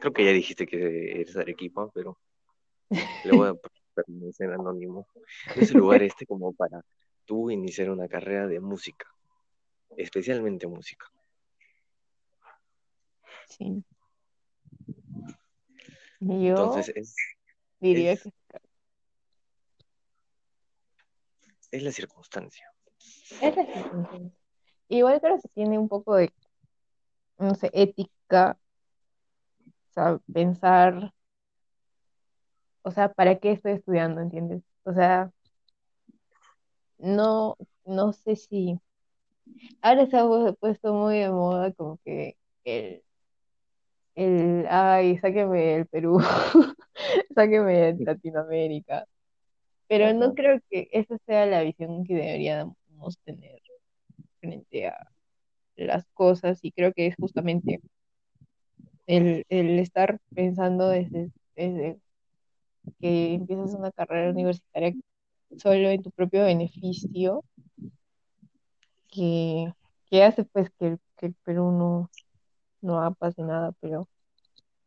Creo 0.00 0.14
que 0.14 0.24
ya 0.24 0.32
dijiste 0.32 0.66
que 0.66 1.20
eres 1.20 1.36
Arequipa, 1.36 1.90
pero 1.92 2.18
le 2.88 3.32
voy 3.32 3.48
a 3.48 3.54
permanecer 3.94 4.50
anónimo. 4.50 5.06
Es 5.54 5.70
el 5.70 5.76
lugar 5.76 6.02
este 6.02 6.24
como 6.24 6.54
para 6.54 6.82
tú 7.24 7.50
iniciar 7.50 7.90
una 7.90 8.08
carrera 8.08 8.46
de 8.46 8.60
música, 8.60 9.06
especialmente 9.96 10.66
música. 10.66 11.06
Sí, 13.48 13.84
yo 16.20 16.36
Entonces 16.36 16.92
es, 16.94 17.16
diría 17.80 18.12
es, 18.12 18.22
que 18.22 18.32
es 21.72 21.82
la 21.82 21.92
circunstancia. 21.92 22.70
es 23.40 23.56
la 23.56 23.66
circunstancia. 23.66 24.38
Igual 24.88 25.20
creo 25.20 25.40
que 25.40 25.48
tiene 25.48 25.78
un 25.78 25.88
poco 25.88 26.16
de, 26.16 26.32
no 27.38 27.54
sé, 27.54 27.70
ética, 27.72 28.58
o 29.88 29.92
sea, 29.92 30.20
pensar, 30.32 31.14
o 32.82 32.90
sea, 32.90 33.12
¿para 33.12 33.38
qué 33.38 33.52
estoy 33.52 33.72
estudiando, 33.72 34.20
entiendes? 34.20 34.62
O 34.84 34.92
sea, 34.92 35.32
no, 37.02 37.56
no 37.86 38.12
sé 38.14 38.36
si, 38.36 38.80
ahora 39.82 40.06
se 40.06 40.16
ha 40.16 40.24
pu- 40.24 40.56
puesto 40.58 40.92
muy 40.94 41.18
de 41.20 41.30
moda 41.30 41.72
como 41.72 41.98
que 42.04 42.36
el, 42.64 43.02
el, 44.14 44.66
ay, 44.68 45.18
sáqueme 45.18 45.60
del 45.62 45.86
Perú, 45.86 46.18
sáqueme 47.34 47.94
de 47.94 48.04
Latinoamérica, 48.04 49.06
pero 49.88 50.14
no 50.14 50.34
creo 50.34 50.60
que 50.70 50.88
esa 50.92 51.18
sea 51.26 51.46
la 51.46 51.62
visión 51.62 52.04
que 52.04 52.14
deberíamos 52.14 52.76
tener 53.24 53.60
frente 54.40 54.88
a 54.88 55.08
las 55.76 56.06
cosas 56.14 56.60
y 56.62 56.72
creo 56.72 56.92
que 56.94 57.08
es 57.08 57.16
justamente 57.16 57.80
el, 59.06 59.44
el 59.48 59.78
estar 59.78 60.18
pensando 60.34 60.88
desde, 60.88 61.30
desde 61.56 61.98
que 63.00 63.34
empiezas 63.34 63.74
una 63.74 63.92
carrera 63.92 64.30
universitaria 64.30 64.92
solo 65.58 65.88
en 65.90 66.02
tu 66.02 66.10
propio 66.10 66.44
beneficio, 66.44 67.44
que, 69.10 69.72
que 70.06 70.24
hace 70.24 70.44
pues 70.44 70.70
que, 70.78 70.98
que 71.16 71.26
el 71.26 71.34
Perú 71.44 71.70
no, 71.72 72.10
no 72.80 73.14
pase 73.14 73.42
nada, 73.42 73.72
pero 73.80 74.08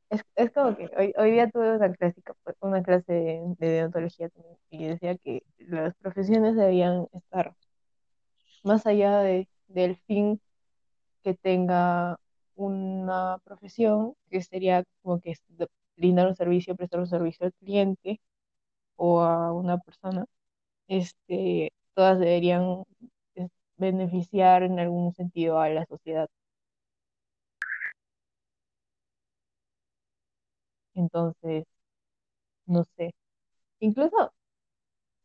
es, 0.10 0.24
es 0.36 0.51
como 0.51 0.75
que 0.77 0.89
hoy, 0.98 1.13
hoy 1.17 1.31
día 1.31 1.50
tuve 1.50 1.75
una 1.77 1.91
clásica, 1.93 2.36
una 2.62 2.84
clase 2.84 3.13
de, 3.13 3.55
de 3.60 3.67
deontología 3.67 4.29
y 4.69 4.86
decía 4.88 5.17
que 5.17 5.43
las 5.60 5.95
profesiones 5.95 6.55
debían 6.55 7.07
estar 7.13 7.55
más 8.63 8.86
allá 8.86 9.19
de, 9.19 9.48
del 9.67 9.98
fin 10.07 10.41
que 11.24 11.34
tenga 11.36 12.19
una 12.55 13.39
profesión, 13.43 14.15
que 14.29 14.41
sería 14.41 14.84
como 15.01 15.19
que 15.22 15.36
brindar 15.98 16.27
un 16.27 16.36
servicio, 16.36 16.75
prestar 16.75 17.00
un 17.01 17.07
servicio 17.07 17.45
al 17.48 17.53
cliente 17.53 18.22
o 18.98 19.22
a 19.22 19.53
una 19.53 19.79
persona, 19.79 20.25
este, 20.88 21.72
todas 21.94 22.20
deberían 22.20 22.84
beneficiar 23.77 24.63
en 24.63 24.80
algún 24.80 25.13
sentido 25.13 25.60
a 25.60 25.70
la 25.70 25.86
sociedad. 25.86 26.27
Entonces, 30.96 31.65
no 32.68 32.84
sé. 32.98 33.13
Incluso, 33.80 34.34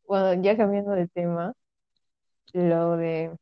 bueno, 0.06 0.42
ya 0.42 0.56
cambiando 0.56 0.92
de 0.92 1.08
tema, 1.08 1.54
lo 2.52 2.96
de, 2.96 3.36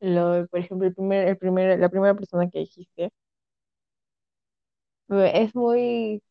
lo 0.00 0.30
de, 0.32 0.46
por 0.48 0.60
ejemplo, 0.60 0.86
el 0.86 0.94
primer, 0.94 1.28
el 1.28 1.38
primer, 1.38 1.78
la 1.78 1.88
primera 1.88 2.14
persona 2.14 2.48
que 2.50 2.58
dijiste, 2.60 3.10
es 5.08 5.54
muy 5.54 6.22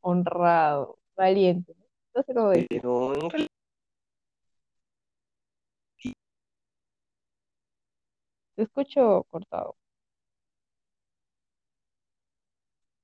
honrado, 0.00 0.98
valiente. 1.16 1.74
No 2.14 2.22
sé 2.22 2.34
cómo 2.34 2.50
decir. 2.50 2.82
Te 8.62 8.66
escucho 8.66 9.26
cortado. 9.28 9.74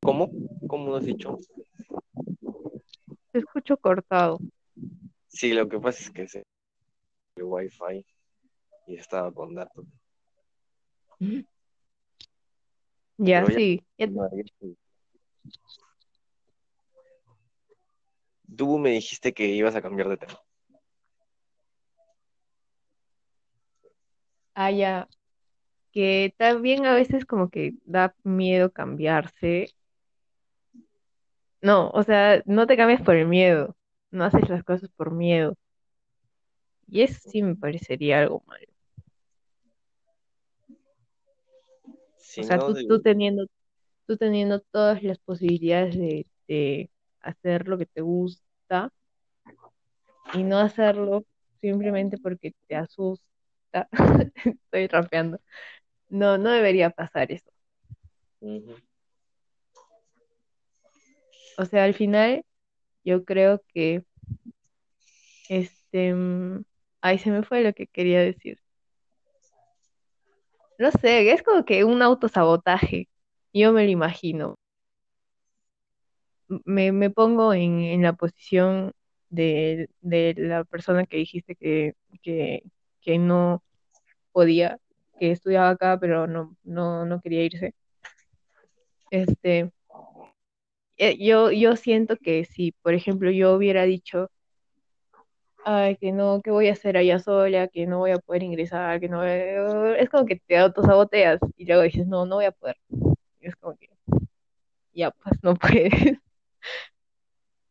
¿Cómo? 0.00 0.30
¿Cómo 0.68 0.90
lo 0.90 0.96
has 0.96 1.04
dicho? 1.04 1.36
Te 3.32 3.40
escucho 3.40 3.76
cortado. 3.76 4.38
Sí, 5.26 5.52
lo 5.52 5.68
que 5.68 5.80
pasa 5.80 6.00
es 6.00 6.10
que 6.12 6.28
se 6.28 6.44
el 7.34 7.42
wifi 7.42 8.06
y 8.86 8.94
estaba 8.96 9.32
con 9.32 9.56
datos. 9.56 9.84
Ya, 11.18 11.42
Pero 13.16 13.48
ya- 13.48 13.54
sí. 13.56 13.84
ya- 13.98 14.06
No, 14.06 14.30
ya 14.30 14.42
estoy. 14.44 14.76
Tú 18.56 18.78
me 18.78 18.90
dijiste 18.90 19.34
que 19.34 19.46
ibas 19.46 19.74
a 19.74 19.82
cambiar 19.82 20.08
de 20.08 20.18
tema. 20.18 20.40
Ah, 24.54 24.70
ya. 24.70 25.08
Que 25.98 26.32
también 26.38 26.86
a 26.86 26.94
veces 26.94 27.24
como 27.26 27.50
que 27.50 27.74
da 27.84 28.14
miedo 28.22 28.70
cambiarse. 28.72 29.66
No, 31.60 31.90
o 31.90 32.04
sea, 32.04 32.40
no 32.46 32.68
te 32.68 32.76
cambias 32.76 33.02
por 33.02 33.16
el 33.16 33.26
miedo. 33.26 33.76
No 34.12 34.24
haces 34.24 34.48
las 34.48 34.62
cosas 34.62 34.90
por 34.96 35.10
miedo. 35.12 35.56
Y 36.86 37.02
eso 37.02 37.18
sí 37.30 37.42
me 37.42 37.56
parecería 37.56 38.20
algo 38.20 38.44
malo. 38.46 38.66
Si 42.16 42.42
O 42.42 42.44
sea, 42.44 42.58
no, 42.58 42.66
tú, 42.66 42.74
de- 42.74 42.84
tú 42.86 43.02
teniendo, 43.02 43.46
tú 44.06 44.16
teniendo 44.16 44.60
todas 44.60 45.02
las 45.02 45.18
posibilidades 45.18 45.96
de, 45.98 46.26
de 46.48 46.90
hacer 47.22 47.68
lo 47.68 47.78
que 47.78 47.86
te 47.86 48.02
gusta 48.02 48.92
y 50.34 50.44
no 50.44 50.58
hacerlo 50.58 51.24
simplemente 51.60 52.18
porque 52.18 52.54
te 52.66 52.76
asusta. 52.76 53.24
Estoy 54.44 54.86
rapeando. 54.88 55.40
No, 56.10 56.36
no 56.36 56.50
debería 56.50 56.90
pasar 56.90 57.32
eso. 57.32 57.50
O 61.58 61.64
sea, 61.66 61.84
al 61.84 61.94
final 61.94 62.44
yo 63.04 63.24
creo 63.24 63.62
que 63.68 64.04
este, 65.48 66.14
mm, 66.14 66.62
ay, 67.00 67.18
se 67.18 67.30
me 67.30 67.42
fue 67.42 67.62
lo 67.62 67.72
que 67.74 67.86
quería 67.86 68.20
decir. 68.20 68.58
No 70.78 70.90
sé, 70.90 71.30
es 71.32 71.42
como 71.42 71.64
que 71.64 71.84
un 71.84 72.02
autosabotaje. 72.02 73.08
Yo 73.52 73.72
me 73.72 73.84
lo 73.84 73.90
imagino. 73.90 74.56
Me, 76.64 76.92
me 76.92 77.10
pongo 77.10 77.52
en, 77.54 77.80
en 77.80 78.02
la 78.02 78.14
posición 78.14 78.92
de, 79.28 79.90
de 80.00 80.34
la 80.38 80.64
persona 80.64 81.04
que 81.06 81.18
dijiste 81.18 81.54
que, 81.56 81.94
que, 82.22 82.62
que 83.02 83.18
no 83.18 83.62
podía, 84.32 84.78
que 85.18 85.32
estudiaba 85.32 85.70
acá, 85.70 85.98
pero 86.00 86.26
no, 86.26 86.56
no, 86.64 87.04
no 87.04 87.20
quería 87.20 87.44
irse. 87.44 87.74
Este, 89.10 89.70
eh, 90.96 91.16
yo, 91.18 91.50
yo 91.52 91.76
siento 91.76 92.16
que 92.16 92.44
si, 92.44 92.72
por 92.82 92.94
ejemplo, 92.94 93.30
yo 93.30 93.54
hubiera 93.54 93.84
dicho, 93.84 94.30
ay, 95.64 95.96
que 95.96 96.12
no, 96.12 96.40
que 96.42 96.50
voy 96.50 96.68
a 96.68 96.72
hacer 96.72 96.96
allá 96.96 97.18
sola, 97.18 97.68
que 97.68 97.86
no 97.86 97.98
voy 97.98 98.10
a 98.12 98.18
poder 98.18 98.42
ingresar, 98.42 99.00
que 99.00 99.08
no 99.08 99.24
Es 99.24 100.08
como 100.10 100.26
que 100.26 100.36
te 100.46 100.58
autosaboteas 100.58 101.40
y 101.56 101.66
luego 101.66 101.82
dices, 101.82 102.06
no, 102.06 102.26
no 102.26 102.36
voy 102.36 102.46
a 102.46 102.52
poder. 102.52 102.76
Y 103.40 103.48
es 103.48 103.56
como 103.56 103.76
que, 103.76 103.88
ya, 104.92 105.10
pues 105.12 105.38
no 105.42 105.54
puedes. 105.56 105.92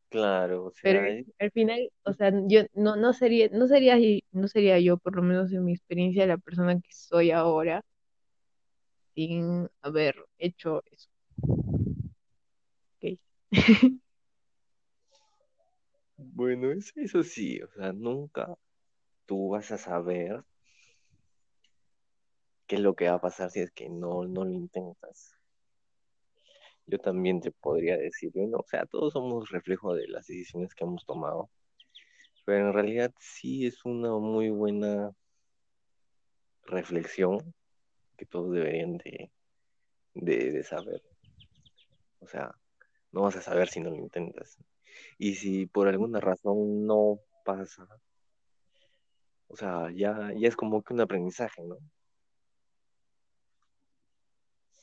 Claro, 0.10 0.66
o 0.66 0.72
Pero 0.82 1.00
sea, 1.00 1.24
al 1.40 1.52
final, 1.52 1.92
o 2.04 2.14
sea, 2.14 2.32
yo 2.48 2.62
no, 2.74 2.96
no 2.96 3.14
sería, 3.14 3.50
no 3.52 3.68
sería, 3.68 3.98
no 4.32 4.48
sería 4.48 4.80
yo, 4.80 4.98
por 4.98 5.16
lo 5.16 5.22
menos 5.24 5.52
en 5.52 5.66
mi 5.66 5.74
experiencia, 5.74 6.26
la 6.28 6.38
persona 6.38 6.76
que 6.80 6.90
soy 6.92 7.32
ahora 7.32 7.84
sin 9.16 9.70
haber 9.82 10.16
hecho 10.38 10.84
eso. 10.92 11.10
Ok. 13.02 13.20
bueno, 16.18 16.72
es- 16.72 16.94
eso 16.96 17.24
sí, 17.24 17.62
o 17.62 17.68
sea, 17.72 17.94
nunca 17.94 18.48
tú 19.28 19.50
vas 19.52 19.72
a 19.72 19.78
saber 19.80 20.44
qué 22.68 22.76
es 22.78 22.82
lo 22.82 22.96
que 22.96 23.10
va 23.10 23.16
a 23.16 23.22
pasar 23.22 23.52
si 23.52 23.60
es 23.62 23.72
que 23.72 23.90
no, 23.90 24.26
no 24.26 24.46
lo 24.46 24.52
intentas. 24.54 25.37
Yo 26.88 27.00
también 27.00 27.42
te 27.42 27.52
podría 27.52 27.98
decir, 27.98 28.32
bueno, 28.34 28.58
o 28.60 28.66
sea, 28.68 28.86
todos 28.86 29.14
somos 29.14 29.50
reflejo 29.50 29.94
de 29.94 30.08
las 30.08 30.26
decisiones 30.28 30.74
que 30.74 30.86
hemos 30.86 31.06
tomado, 31.06 31.50
pero 32.46 32.68
en 32.68 32.74
realidad 32.74 33.14
sí 33.20 33.66
es 33.68 33.84
una 33.86 34.18
muy 34.18 34.50
buena 34.50 35.12
reflexión 36.64 37.54
que 38.18 38.26
todos 38.26 38.54
deberían 38.54 38.98
de, 38.98 39.32
de, 40.14 40.52
de 40.52 40.64
saber. 40.64 41.02
O 42.20 42.28
sea, 42.28 42.56
no 43.12 43.22
vas 43.22 43.36
a 43.36 43.42
saber 43.42 43.68
si 43.68 43.80
no 43.80 43.90
lo 43.90 43.98
intentas. 43.98 44.58
Y 45.18 45.36
si 45.36 45.66
por 45.66 45.88
alguna 45.88 46.20
razón 46.20 46.86
no 46.86 47.20
pasa, 47.44 47.88
o 49.48 49.56
sea, 49.56 49.92
ya, 49.92 50.34
ya 50.36 50.48
es 50.48 50.56
como 50.56 50.82
que 50.82 50.94
un 50.94 51.02
aprendizaje, 51.02 51.64
¿no? 51.64 51.78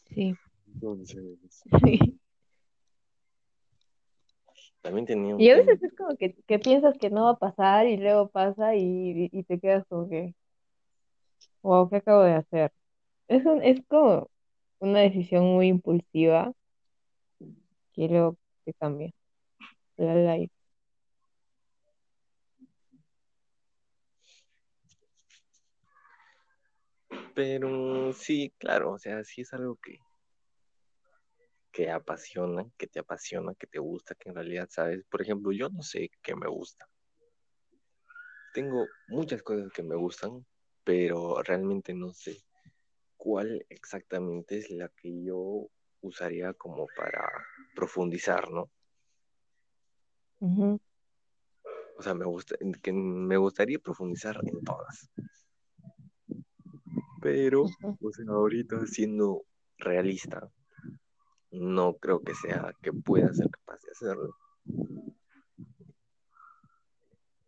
Sí, 0.09 0.35
Entonces, 0.75 1.63
sí. 1.85 2.21
también 4.83 5.07
tenía 5.07 5.35
un 5.35 5.41
Y 5.41 5.51
a 5.51 5.57
veces 5.57 5.83
es 5.83 5.95
como 5.95 6.17
que, 6.17 6.35
que 6.47 6.59
piensas 6.59 6.97
que 6.99 7.11
no 7.11 7.25
va 7.25 7.31
a 7.31 7.39
pasar 7.39 7.87
y 7.89 7.97
luego 7.97 8.29
pasa 8.29 8.77
y, 8.77 9.29
y 9.33 9.43
te 9.45 9.59
quedas 9.59 9.85
como 9.89 10.09
que, 10.09 10.35
wow, 11.63 11.89
¿qué 11.89 11.97
acabo 11.97 12.23
de 12.23 12.35
hacer? 12.35 12.73
Es, 13.29 13.45
un- 13.47 13.63
es 13.63 13.81
como 13.89 14.31
una 14.81 15.01
decisión 15.01 15.45
muy 15.47 15.69
impulsiva 15.69 16.53
que 17.95 18.09
luego 18.09 18.37
te 18.65 18.75
cambia 18.75 19.11
la 19.97 20.15
life. 20.37 20.53
Pero 27.35 28.13
sí, 28.13 28.53
claro, 28.59 28.93
o 28.93 28.99
sea, 28.99 29.25
sí 29.25 29.43
es 29.43 29.53
algo 29.53 29.77
que, 29.77 29.99
que 31.75 31.91
apasiona, 31.91 32.65
que 32.79 32.87
te 32.87 33.01
apasiona, 33.01 33.53
que 33.57 33.67
te 33.67 33.81
gusta, 33.81 34.15
que 34.15 34.29
en 34.29 34.37
realidad 34.37 34.69
sabes. 34.71 35.05
Por 35.11 35.21
ejemplo, 35.21 35.51
yo 35.51 35.69
no 35.69 35.83
sé 35.83 36.09
qué 36.23 36.37
me 36.37 36.47
gusta. 36.47 36.89
Tengo 38.53 38.89
muchas 39.09 39.43
cosas 39.43 39.73
que 39.73 39.83
me 39.83 39.97
gustan, 39.97 40.47
pero 40.85 41.43
realmente 41.43 41.93
no 41.93 42.13
sé 42.13 42.37
cuál 43.17 43.67
exactamente 43.69 44.59
es 44.59 44.71
la 44.71 44.89
que 44.91 45.25
yo 45.25 45.69
usaría 46.01 46.55
como 46.55 46.87
para 46.97 47.29
profundizar, 47.75 48.49
¿no? 48.53 48.71
O 51.99 52.03
sea, 52.03 52.15
me 52.15 52.25
gusta, 52.25 52.55
que 52.83 52.93
me 52.93 53.37
gustaría 53.37 53.81
profundizar 53.81 54.39
en 54.45 54.63
todas. 54.63 55.11
Pero, 57.21 57.63
ujú. 57.63 57.99
o 58.01 58.13
sea, 58.13 58.27
ahorita 58.29 58.87
siendo 58.87 59.43
realista, 59.79 60.49
no 61.55 61.95
creo 61.95 62.21
que 62.21 62.35
sea 62.35 62.75
que 62.83 62.93
pueda 62.93 63.33
ser 63.33 63.49
capaz 63.51 63.81
de 63.83 63.91
hacerlo. 63.93 64.37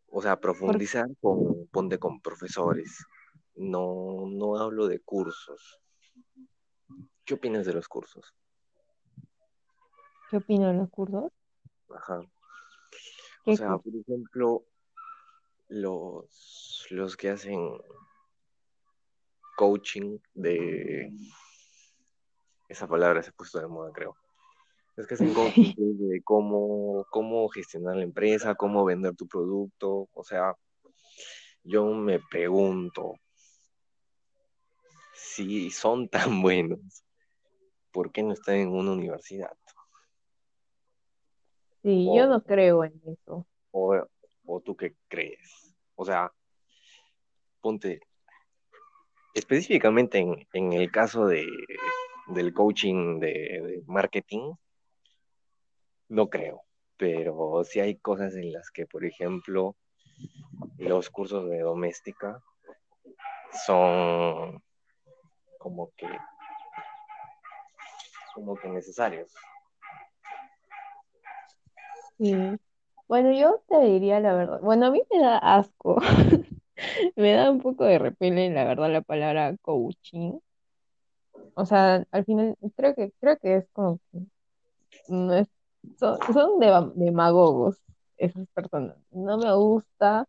O 0.09 0.23
sea, 0.23 0.41
profundizar 0.41 1.07
con, 1.21 1.67
ponte 1.69 1.99
con 1.99 2.21
profesores. 2.21 3.05
No, 3.57 4.25
no 4.29 4.57
hablo 4.57 4.87
de 4.87 5.01
cursos. 5.01 5.81
¿Qué 7.25 7.35
opinas 7.35 7.67
de 7.67 7.75
los 7.75 7.89
cursos? 7.89 8.35
¿Qué 10.31 10.37
opino 10.39 10.69
de 10.69 10.75
los 10.75 10.91
cursos? 10.91 11.33
Ajá. 11.95 12.21
O 12.21 12.27
¿Qué 13.45 13.57
sea, 13.57 13.77
por 13.79 13.93
ejemplo, 13.95 14.65
los, 15.69 16.87
los 16.91 17.17
que 17.17 17.31
hacen 17.31 17.79
coaching 19.57 20.19
de... 20.35 21.11
Esa 22.69 22.87
palabra 22.89 23.23
se 23.23 23.31
ha 23.31 23.33
puesto 23.33 23.61
de 23.61 23.67
moda, 23.69 23.91
creo. 23.93 24.17
Es 24.97 25.07
que 25.07 25.15
hacen 25.15 25.35
coaching 25.35 25.75
de 25.77 26.23
cómo, 26.23 27.05
cómo 27.11 27.49
gestionar 27.49 27.97
la 27.97 28.03
empresa, 28.03 28.55
cómo 28.55 28.85
vender 28.85 29.15
tu 29.15 29.27
producto. 29.29 30.09
O 30.13 30.25
sea, 30.25 30.55
yo 31.63 31.87
me 31.87 32.19
pregunto 32.31 33.15
si 35.13 35.71
son 35.71 36.09
tan 36.09 36.41
buenos, 36.43 37.05
¿por 37.93 38.11
qué 38.11 38.23
no 38.23 38.33
están 38.33 38.57
en 38.57 38.69
una 38.69 38.93
universidad? 38.93 39.53
Sí, 41.83 42.07
O, 42.09 42.17
yo 42.17 42.27
no 42.27 42.43
creo 42.43 42.85
en 42.85 43.01
eso. 43.07 43.47
o, 43.71 44.07
o 44.47 44.61
tú 44.61 44.77
qué 44.77 44.97
crees? 45.09 45.77
O 45.95 46.05
sea, 46.05 46.33
ponte 47.61 48.01
específicamente 49.35 50.19
en, 50.19 50.47
en 50.53 50.73
el 50.73 50.91
caso 50.91 51.27
de, 51.27 51.47
del 52.29 52.53
coaching 52.53 53.21
de, 53.21 53.83
marketing, 53.87 54.53
no 56.09 56.29
creo. 56.29 56.63
Pero 56.97 57.63
sí 57.65 57.81
hay 57.81 57.97
cosas 57.97 58.35
en 58.37 58.53
las 58.53 58.71
que, 58.71 58.87
por 58.87 59.05
ejemplo, 59.05 59.77
los 60.79 61.11
cursos 61.11 61.49
de 61.51 61.61
doméstica 61.61 62.43
son, 63.67 64.63
como 65.59 65.91
que 65.97 66.09
como 68.35 68.55
que 68.55 68.69
necesarios. 68.69 69.33
Sí. 72.19 72.35
Bueno, 73.09 73.33
yo 73.33 73.63
te 73.67 73.81
diría 73.81 74.21
la 74.21 74.35
verdad. 74.35 74.61
Bueno, 74.61 74.87
a 74.87 74.91
mí 74.91 75.01
me 75.11 75.21
da 75.21 75.39
asco. 75.39 75.97
Me 77.17 77.33
da 77.33 77.51
un 77.51 77.61
poco 77.63 77.85
de 77.85 77.99
repele, 77.99 78.51
la 78.51 78.65
verdad, 78.65 78.91
la 78.91 79.01
palabra 79.01 79.57
coaching. 79.63 80.39
O 81.57 81.67
sea, 81.67 82.07
al 82.13 82.25
final 82.25 82.57
creo 82.77 82.95
que 82.95 83.13
creo 83.21 83.39
que 83.39 83.57
es 83.57 83.69
como 83.73 83.99
que 84.13 84.21
no 85.09 85.35
es, 85.35 85.49
son, 85.99 86.19
son 86.33 86.61
dema- 86.61 86.93
demagogos 86.95 87.77
esas 88.19 88.47
personas. 88.55 88.97
No 89.13 89.39
me 89.39 89.55
gusta. 89.55 90.27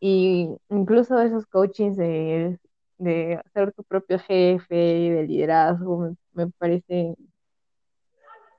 Y 0.00 0.48
incluso 0.70 1.18
esos 1.20 1.46
coachings 1.46 1.96
de, 1.96 2.58
de 2.98 3.40
ser 3.54 3.72
tu 3.72 3.82
propio 3.84 4.18
jefe 4.18 4.98
y 4.98 5.10
de 5.10 5.22
liderazgo 5.26 5.98
me, 5.98 6.16
me 6.32 6.50
parece, 6.52 7.16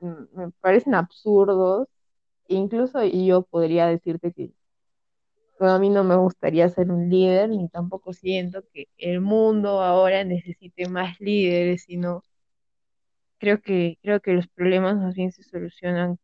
me 0.02 0.52
parecen 0.62 0.96
absurdos. 0.96 1.88
Incluso 2.48 3.04
yo 3.06 3.44
podría 3.44 3.88
decirte 3.88 4.32
que 4.34 4.52
a 5.60 5.80
mí 5.80 5.90
no 5.90 6.04
me 6.04 6.16
gustaría 6.16 6.70
ser 6.70 6.92
un 6.92 7.10
líder, 7.10 7.50
ni 7.50 7.68
tampoco 7.70 8.14
siento 8.14 8.64
que 8.74 8.88
el 8.98 9.22
mundo 9.22 9.82
ahora 9.82 10.24
necesite 10.24 10.88
más 10.88 11.20
líderes, 11.20 11.84
sino 11.84 12.24
creo 13.40 13.62
que, 13.62 13.98
creo 14.02 14.20
que 14.20 14.34
los 14.34 14.48
problemas 14.48 14.98
más 14.98 15.16
bien 15.16 15.32
se 15.32 15.44
solucionan 15.44 16.18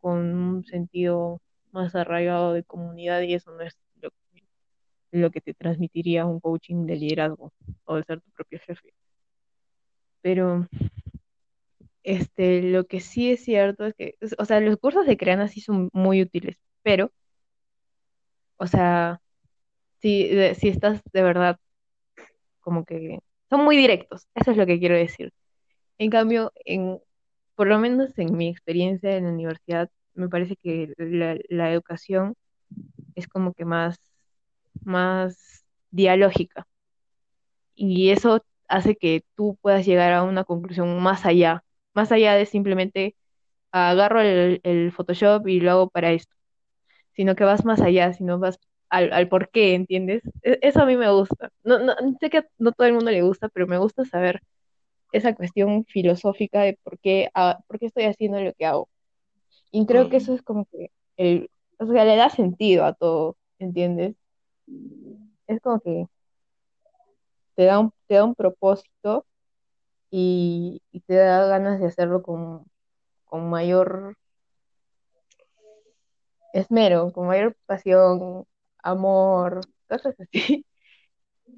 con 0.00 0.34
un 0.34 0.64
sentido 0.64 1.40
más 1.72 1.94
arraigado 1.94 2.52
de 2.52 2.64
comunidad 2.64 3.22
y 3.22 3.34
eso 3.34 3.52
no 3.52 3.62
es 3.62 3.76
lo, 4.00 4.10
lo 5.12 5.30
que 5.30 5.40
te 5.40 5.54
transmitiría 5.54 6.26
un 6.26 6.40
coaching 6.40 6.86
de 6.86 6.96
liderazgo 6.96 7.52
o 7.84 7.96
de 7.96 8.04
ser 8.04 8.20
tu 8.20 8.30
propio 8.30 8.60
jefe. 8.60 8.94
Pero 10.22 10.66
este, 12.02 12.62
lo 12.62 12.86
que 12.86 13.00
sí 13.00 13.32
es 13.32 13.42
cierto 13.44 13.86
es 13.86 13.94
que, 13.94 14.16
o 14.38 14.44
sea, 14.44 14.60
los 14.60 14.76
cursos 14.78 15.06
de 15.06 15.16
Creana 15.16 15.48
sí 15.48 15.60
son 15.60 15.90
muy 15.92 16.22
útiles, 16.22 16.56
pero, 16.82 17.12
o 18.58 18.66
sea, 18.66 19.20
si, 20.00 20.28
de- 20.28 20.54
si 20.54 20.68
estás 20.68 21.02
de 21.12 21.22
verdad 21.22 21.58
como 22.60 22.84
que 22.84 23.20
son 23.50 23.64
muy 23.64 23.76
directos, 23.76 24.26
eso 24.34 24.50
es 24.50 24.56
lo 24.56 24.66
que 24.66 24.78
quiero 24.78 24.96
decir. 24.96 25.32
En 25.98 26.10
cambio, 26.10 26.52
en, 26.66 27.00
por 27.56 27.68
lo 27.68 27.78
menos 27.78 28.18
en 28.18 28.36
mi 28.36 28.48
experiencia 28.48 29.16
en 29.16 29.24
la 29.26 29.30
universidad, 29.32 29.90
me 30.14 30.28
parece 30.30 30.56
que 30.56 30.92
la, 30.98 31.72
educación 31.72 32.34
es 33.16 33.28
como 33.28 33.54
que 33.54 33.64
más, 33.66 33.98
más 34.84 35.66
dialógica 35.90 36.66
y 37.74 38.10
eso 38.10 38.44
hace 38.68 38.96
que 38.96 39.24
tú 39.36 39.58
puedas 39.62 39.86
llegar 39.86 40.12
a 40.12 40.22
una 40.24 40.44
conclusión 40.44 41.00
más 41.02 41.24
allá, 41.26 41.62
más 41.94 42.12
allá 42.12 42.34
de 42.34 42.46
simplemente 42.46 43.16
agarro 43.72 44.22
el, 44.22 44.60
el 44.64 44.92
Photoshop 44.92 45.48
y 45.48 45.60
lo 45.60 45.72
hago 45.72 45.90
para 45.90 46.12
esto, 46.12 46.35
sino 47.16 47.36
que 47.36 47.44
vas 47.44 47.64
más 47.66 47.82
allá, 47.82 48.12
sino 48.14 48.38
vas 48.40 48.58
al, 48.90 49.12
al 49.12 49.28
por 49.28 49.50
qué, 49.50 49.74
¿entiendes? 49.74 50.22
E- 50.42 50.58
Eso 50.62 50.82
a 50.82 50.86
mí 50.86 50.96
me 50.96 51.10
gusta. 51.12 51.50
No, 51.64 51.78
no, 51.80 51.94
sé 52.20 52.30
que 52.30 52.44
no 52.58 52.72
todo 52.72 52.86
el 52.88 52.94
mundo 52.94 53.10
le 53.12 53.22
gusta, 53.22 53.48
pero 53.50 53.66
me 53.68 53.78
gusta 53.78 54.04
saber 54.06 54.42
esa 55.12 55.34
cuestión 55.34 55.84
filosófica 55.86 56.62
de 56.62 56.78
por 56.84 56.98
qué, 57.00 57.30
ah, 57.34 57.60
por 57.68 57.78
qué 57.78 57.86
estoy 57.86 58.04
haciendo 58.06 58.40
lo 58.40 58.52
que 58.54 58.66
hago. 58.66 58.88
Y 59.72 59.86
creo 59.86 60.08
que 60.08 60.18
eso 60.18 60.32
Mm, 60.32 60.36
es 60.36 60.42
como 60.42 60.66
que 60.66 60.90
el, 61.16 61.50
o 61.78 61.86
sea, 61.86 62.04
le 62.04 62.16
da 62.16 62.30
sentido 62.30 62.84
a 62.84 62.94
todo, 62.94 63.36
¿entiendes? 63.58 64.16
Es 65.48 65.60
como 65.60 65.80
que 65.80 66.06
te 67.54 67.64
da 67.64 67.78
un, 67.80 67.90
te 68.06 68.14
da 68.14 68.24
un 68.24 68.34
propósito 68.34 69.26
y, 70.10 70.82
y 70.92 71.00
te 71.02 71.14
da 71.16 71.46
ganas 71.48 71.80
de 71.80 71.86
hacerlo 71.88 72.22
con, 72.22 72.64
con 73.26 73.50
mayor 73.50 74.16
esmero, 76.56 77.12
con 77.12 77.26
mayor 77.28 77.56
pasión, 77.66 78.44
amor, 78.78 79.60
cosas 79.88 80.14
así. 80.20 80.64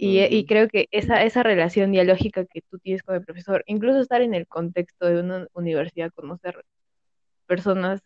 Y, 0.00 0.20
y 0.24 0.46
creo 0.46 0.68
que 0.68 0.88
esa, 0.92 1.24
esa 1.24 1.42
relación 1.42 1.92
dialógica 1.92 2.44
que 2.46 2.62
tú 2.70 2.78
tienes 2.78 3.02
con 3.02 3.16
el 3.16 3.24
profesor, 3.24 3.64
incluso 3.66 4.00
estar 4.00 4.22
en 4.22 4.34
el 4.34 4.46
contexto 4.46 5.06
de 5.06 5.20
una 5.20 5.48
universidad, 5.54 6.12
conocer 6.14 6.64
personas 7.46 8.00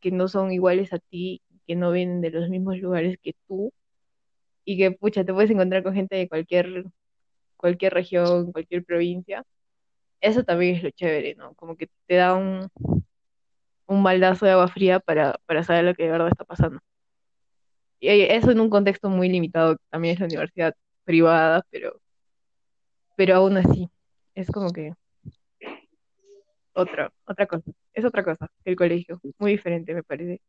que 0.00 0.10
no 0.10 0.28
son 0.28 0.52
iguales 0.52 0.92
a 0.92 0.98
ti, 0.98 1.42
que 1.66 1.76
no 1.76 1.92
vienen 1.92 2.20
de 2.20 2.30
los 2.30 2.48
mismos 2.50 2.78
lugares 2.78 3.18
que 3.22 3.34
tú, 3.48 3.72
y 4.64 4.76
que, 4.78 4.90
pucha, 4.92 5.24
te 5.24 5.32
puedes 5.32 5.50
encontrar 5.50 5.82
con 5.82 5.94
gente 5.94 6.16
de 6.16 6.28
cualquier, 6.28 6.84
cualquier 7.56 7.94
región, 7.94 8.52
cualquier 8.52 8.84
provincia. 8.84 9.44
Eso 10.20 10.44
también 10.44 10.76
es 10.76 10.82
lo 10.84 10.90
chévere, 10.90 11.34
¿no? 11.36 11.54
Como 11.54 11.76
que 11.76 11.88
te 12.06 12.16
da 12.16 12.34
un, 12.36 12.70
un 13.86 14.02
baldazo 14.02 14.46
de 14.46 14.52
agua 14.52 14.68
fría 14.68 15.00
para, 15.00 15.36
para 15.46 15.62
saber 15.64 15.84
lo 15.84 15.94
que 15.94 16.04
de 16.04 16.10
verdad 16.12 16.28
está 16.28 16.44
pasando. 16.44 16.80
Y 18.00 18.08
eso 18.22 18.50
en 18.50 18.60
un 18.60 18.70
contexto 18.70 19.08
muy 19.08 19.28
limitado, 19.28 19.76
que 19.76 19.84
también 19.90 20.14
es 20.14 20.20
la 20.20 20.26
universidad 20.26 20.74
privada, 21.04 21.62
pero, 21.70 22.00
pero 23.16 23.34
aún 23.36 23.56
así, 23.56 23.90
es 24.34 24.48
como 24.50 24.72
que 24.72 24.92
otra, 26.74 27.12
otra 27.26 27.46
cosa, 27.46 27.70
es 27.94 28.04
otra 28.04 28.22
cosa 28.22 28.48
que 28.64 28.70
el 28.70 28.76
colegio, 28.76 29.20
muy 29.38 29.52
diferente 29.52 29.94
me 29.94 30.02
parece. 30.02 30.40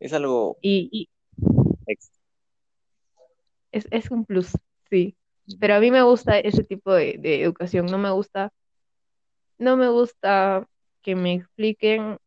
Es 0.00 0.12
algo 0.12 0.56
Y, 0.60 0.88
y 0.92 1.08
extra. 1.86 2.20
es, 3.72 3.86
es 3.90 4.10
un 4.10 4.24
plus, 4.24 4.52
sí. 4.90 5.16
Pero 5.60 5.74
a 5.74 5.80
mí 5.80 5.90
me 5.90 6.02
gusta 6.02 6.38
ese 6.38 6.64
tipo 6.64 6.92
de, 6.92 7.16
de 7.18 7.42
educación, 7.42 7.86
no 7.86 7.98
me 7.98 8.10
gusta, 8.10 8.52
no 9.58 9.76
me 9.76 9.88
gusta 9.88 10.66
que 11.02 11.14
me 11.16 11.34
expliquen 11.34 12.18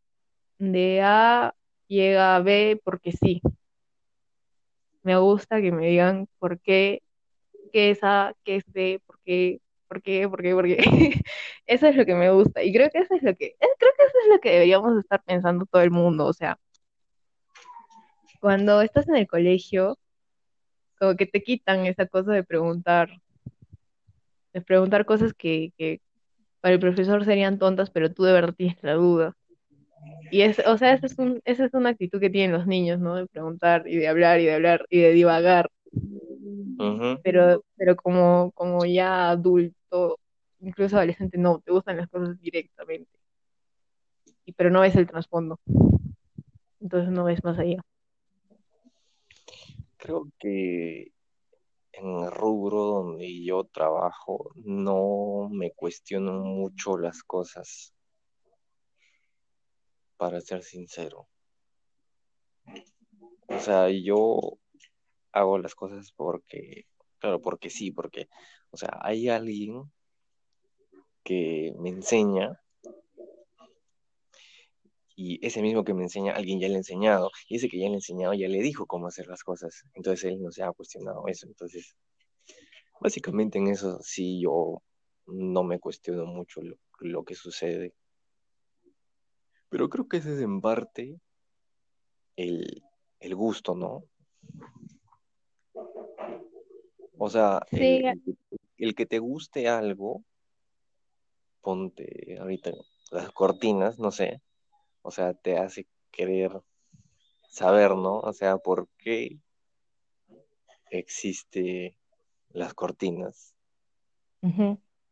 de 0.59 1.01
A 1.01 1.55
llega 1.87 2.35
a 2.35 2.39
B 2.41 2.79
porque 2.83 3.11
sí. 3.11 3.41
Me 5.03 5.17
gusta 5.17 5.61
que 5.61 5.71
me 5.71 5.87
digan 5.87 6.27
por 6.39 6.59
qué, 6.59 7.03
qué 7.71 7.91
es 7.91 7.99
A, 8.03 8.33
qué 8.43 8.57
es 8.57 8.63
B, 8.67 9.01
por 9.05 9.19
qué, 9.23 9.61
por 9.87 10.01
qué, 10.01 10.27
por 10.29 10.41
qué, 10.41 10.53
por 10.53 10.65
qué. 10.65 10.77
Eso 11.67 11.87
es 11.87 11.95
lo 11.95 12.05
que 12.05 12.15
me 12.15 12.31
gusta. 12.31 12.63
Y 12.63 12.73
creo 12.73 12.89
que 12.89 12.99
eso 12.99 13.15
es 13.15 13.23
lo 13.23 13.35
que, 13.35 13.45
eh, 13.45 13.67
creo 13.79 13.91
que 13.97 14.03
eso 14.03 14.17
es 14.23 14.29
lo 14.33 14.39
que 14.39 14.51
deberíamos 14.51 14.97
estar 14.99 15.21
pensando 15.23 15.65
todo 15.65 15.81
el 15.81 15.91
mundo. 15.91 16.25
O 16.25 16.33
sea, 16.33 16.59
cuando 18.39 18.81
estás 18.81 19.07
en 19.09 19.15
el 19.15 19.27
colegio, 19.27 19.97
como 20.99 21.15
que 21.15 21.25
te 21.25 21.43
quitan 21.43 21.85
esa 21.85 22.05
cosa 22.07 22.31
de 22.31 22.43
preguntar, 22.43 23.09
de 24.53 24.61
preguntar 24.61 25.05
cosas 25.05 25.33
que, 25.33 25.73
que 25.77 26.01
para 26.61 26.73
el 26.75 26.79
profesor 26.79 27.25
serían 27.25 27.59
tontas, 27.59 27.89
pero 27.89 28.13
tú 28.13 28.23
de 28.23 28.33
verdad 28.33 28.53
tienes 28.55 28.77
la 28.83 28.93
duda. 28.93 29.35
Y 30.31 30.41
es, 30.41 30.59
o 30.65 30.77
sea, 30.77 30.93
esa 30.93 31.05
es 31.05 31.17
un, 31.17 31.41
esa 31.45 31.65
es 31.65 31.73
una 31.73 31.89
actitud 31.89 32.19
que 32.19 32.29
tienen 32.29 32.51
los 32.57 32.67
niños, 32.67 32.99
¿no? 32.99 33.15
De 33.15 33.27
preguntar 33.27 33.87
y 33.87 33.97
de 33.97 34.07
hablar 34.07 34.39
y 34.39 34.45
de 34.45 34.53
hablar 34.53 34.85
y 34.89 34.99
de 34.99 35.13
divagar. 35.13 35.69
Pero, 37.23 37.63
pero 37.77 37.95
como, 37.95 38.51
como 38.51 38.85
ya 38.85 39.29
adulto, 39.29 40.19
incluso 40.59 40.97
adolescente, 40.97 41.37
no, 41.37 41.59
te 41.59 41.71
gustan 41.71 41.97
las 41.97 42.09
cosas 42.09 42.39
directamente. 42.41 43.09
Y, 44.45 44.51
pero 44.51 44.69
no 44.69 44.81
ves 44.81 44.95
el 44.95 45.07
trasfondo. 45.07 45.59
Entonces 46.81 47.09
no 47.11 47.23
ves 47.23 47.43
más 47.43 47.57
allá. 47.57 47.81
Creo 49.97 50.27
que 50.37 51.11
en 51.93 52.23
el 52.23 52.31
rubro 52.31 52.83
donde 52.83 53.43
yo 53.43 53.63
trabajo 53.63 54.51
no 54.55 55.49
me 55.49 55.71
cuestiono 55.71 56.43
mucho 56.43 56.97
las 56.97 57.23
cosas, 57.23 57.94
para 60.17 60.41
ser 60.41 60.63
sincero. 60.63 61.27
O 63.47 63.59
sea, 63.59 63.89
yo 63.89 64.57
hago 65.31 65.57
las 65.57 65.75
cosas 65.75 66.11
porque, 66.11 66.87
claro, 67.19 67.41
porque 67.41 67.69
sí, 67.69 67.91
porque, 67.91 68.27
o 68.71 68.77
sea, 68.77 68.99
hay 69.01 69.29
alguien 69.29 69.83
que 71.23 71.73
me 71.79 71.89
enseña 71.89 72.59
y 75.15 75.45
ese 75.45 75.61
mismo 75.61 75.83
que 75.83 75.93
me 75.93 76.03
enseña, 76.03 76.33
alguien 76.33 76.59
ya 76.59 76.67
le 76.67 76.75
ha 76.75 76.77
enseñado, 76.77 77.31
y 77.47 77.55
ese 77.55 77.69
que 77.69 77.79
ya 77.79 77.87
le 77.87 77.93
ha 77.93 77.95
enseñado 77.95 78.33
ya 78.33 78.49
le 78.49 78.61
dijo 78.61 78.85
cómo 78.85 79.07
hacer 79.07 79.27
las 79.27 79.43
cosas, 79.43 79.83
entonces 79.93 80.25
él 80.25 80.41
no 80.41 80.51
se 80.51 80.63
ha 80.63 80.71
cuestionado 80.73 81.23
eso, 81.27 81.47
entonces, 81.47 81.95
básicamente 82.99 83.57
en 83.57 83.67
eso 83.67 83.99
sí 84.01 84.41
yo 84.41 84.81
no 85.27 85.63
me 85.63 85.79
cuestiono 85.79 86.25
mucho 86.25 86.61
lo, 86.61 86.77
lo 86.99 87.23
que 87.23 87.35
sucede, 87.35 87.93
pero 89.69 89.89
creo 89.89 90.07
que 90.07 90.17
ese 90.17 90.33
es 90.35 90.41
en 90.41 90.61
parte 90.61 91.19
el, 92.35 92.83
el 93.19 93.35
gusto, 93.35 93.75
¿no? 93.75 94.03
O 97.17 97.29
sea, 97.29 97.61
el, 97.71 97.79
Sí, 97.79 98.05
el, 98.05 98.37
el 98.77 98.95
que 98.95 99.05
te 99.05 99.19
guste 99.19 99.67
algo, 99.69 100.23
ponte 101.61 102.37
ahorita 102.39 102.71
las 103.11 103.31
cortinas, 103.31 103.99
no 103.99 104.11
sé, 104.11 104.41
o 105.01 105.11
sea, 105.11 105.33
te 105.33 105.57
hace 105.57 105.87
querer 106.11 106.61
saber, 107.49 107.91
¿no? 107.91 108.19
O 108.19 108.33
sea, 108.33 108.57
por 108.57 108.87
qué 108.97 109.39
existe 110.89 111.97
las 112.49 112.73
cortinas. 112.73 113.53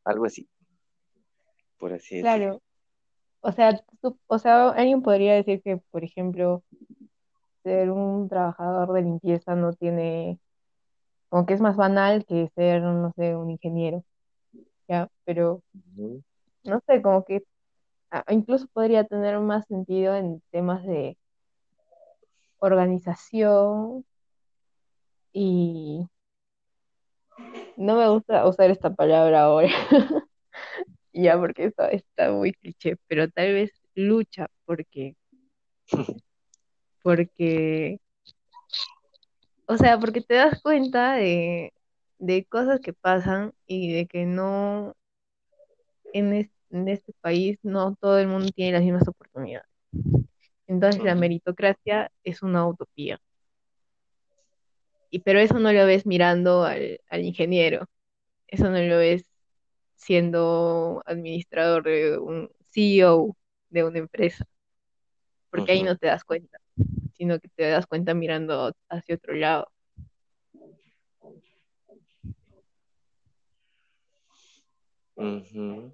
Algo 0.04 0.26
así, 0.26 0.48
por 1.78 1.94
así 1.94 2.18
decirlo. 2.18 2.22
Claro, 2.22 2.62
o 3.44 3.52
sea, 3.54 3.78
tú- 4.02 4.20
o 4.28 4.40
sea, 4.40 4.70
alguien 4.72 5.04
podría 5.04 5.36
decir 5.36 5.62
que, 5.64 5.78
por 5.92 6.04
ejemplo, 6.06 6.64
ser 7.64 7.92
un 7.92 8.30
trabajador 8.30 8.94
de 8.94 9.02
limpieza 9.04 9.56
no 9.56 9.74
tiene, 9.74 10.40
como 11.30 11.46
que 11.46 11.54
es 11.56 11.62
más 11.62 11.78
banal 11.78 12.26
que 12.26 12.50
ser, 12.56 12.82
no 12.84 13.14
sé, 13.18 13.36
un 13.38 13.52
ingeniero, 13.52 14.04
¿ya? 14.90 15.10
Pero, 15.26 15.64
no 16.64 16.82
sé, 16.88 17.02
como 17.02 17.24
que 17.26 17.44
ah, 18.12 18.26
incluso 18.30 18.68
podría 18.74 19.06
tener 19.06 19.40
más 19.40 19.68
sentido 19.68 20.16
en 20.16 20.42
temas 20.52 20.84
de 20.86 21.18
organización 22.60 24.04
y 25.34 26.08
no 27.76 27.96
me 27.98 28.10
gusta 28.10 28.48
usar 28.48 28.70
esta 28.72 28.94
palabra 28.96 29.44
ahora, 29.44 29.70
ya, 31.14 31.40
porque 31.40 31.66
está, 31.66 31.90
está 31.90 32.32
muy 32.32 32.54
cliché, 32.54 32.98
pero 33.08 33.30
tal 33.30 33.54
vez 33.54 33.72
lucha, 33.96 34.48
porque, 34.66 35.16
porque 37.04 38.00
O 39.68 39.78
sea, 39.78 40.00
porque 40.00 40.22
te 40.22 40.36
das 40.36 40.62
cuenta 40.62 41.14
de, 41.16 41.74
de 42.20 42.46
cosas 42.46 42.80
que 42.82 42.94
pasan 42.94 43.54
y 43.68 43.94
de 43.94 44.08
que 44.08 44.26
no 44.26 44.96
en, 46.14 46.34
es- 46.34 46.52
en 46.72 46.88
este 46.90 47.14
país 47.22 47.60
no 47.64 47.96
todo 48.00 48.20
el 48.20 48.28
mundo 48.28 48.52
tiene 48.56 48.74
las 48.74 48.84
mismas 48.84 49.08
oportunidades. 49.08 49.68
Entonces 50.68 51.04
la 51.04 51.16
meritocracia 51.16 52.12
es 52.26 52.42
una 52.44 52.68
utopía. 52.68 53.20
Y 55.10 55.20
pero 55.20 55.40
eso 55.40 55.60
no 55.60 55.72
lo 55.72 55.86
ves 55.86 56.06
mirando 56.06 56.64
al, 56.66 57.00
al 57.10 57.22
ingeniero, 57.24 57.86
eso 58.48 58.66
no 58.72 58.80
lo 58.80 58.98
ves 59.00 59.26
siendo 60.04 61.04
administrador 61.06 61.84
de 61.84 62.18
un 62.18 62.50
CEO 62.72 63.36
de 63.70 63.84
una 63.84 64.00
empresa, 64.00 64.46
porque 65.50 65.72
ahí 65.74 65.84
no 65.84 65.98
te 65.98 66.08
das 66.08 66.24
cuenta, 66.24 66.58
sino 67.14 67.40
que 67.40 67.50
te 67.50 67.64
das 67.70 67.88
cuenta 67.88 68.14
mirando 68.14 68.74
hacia 68.90 69.16
otro 69.16 69.36
lado. 69.36 69.70
ujú. 75.16 75.92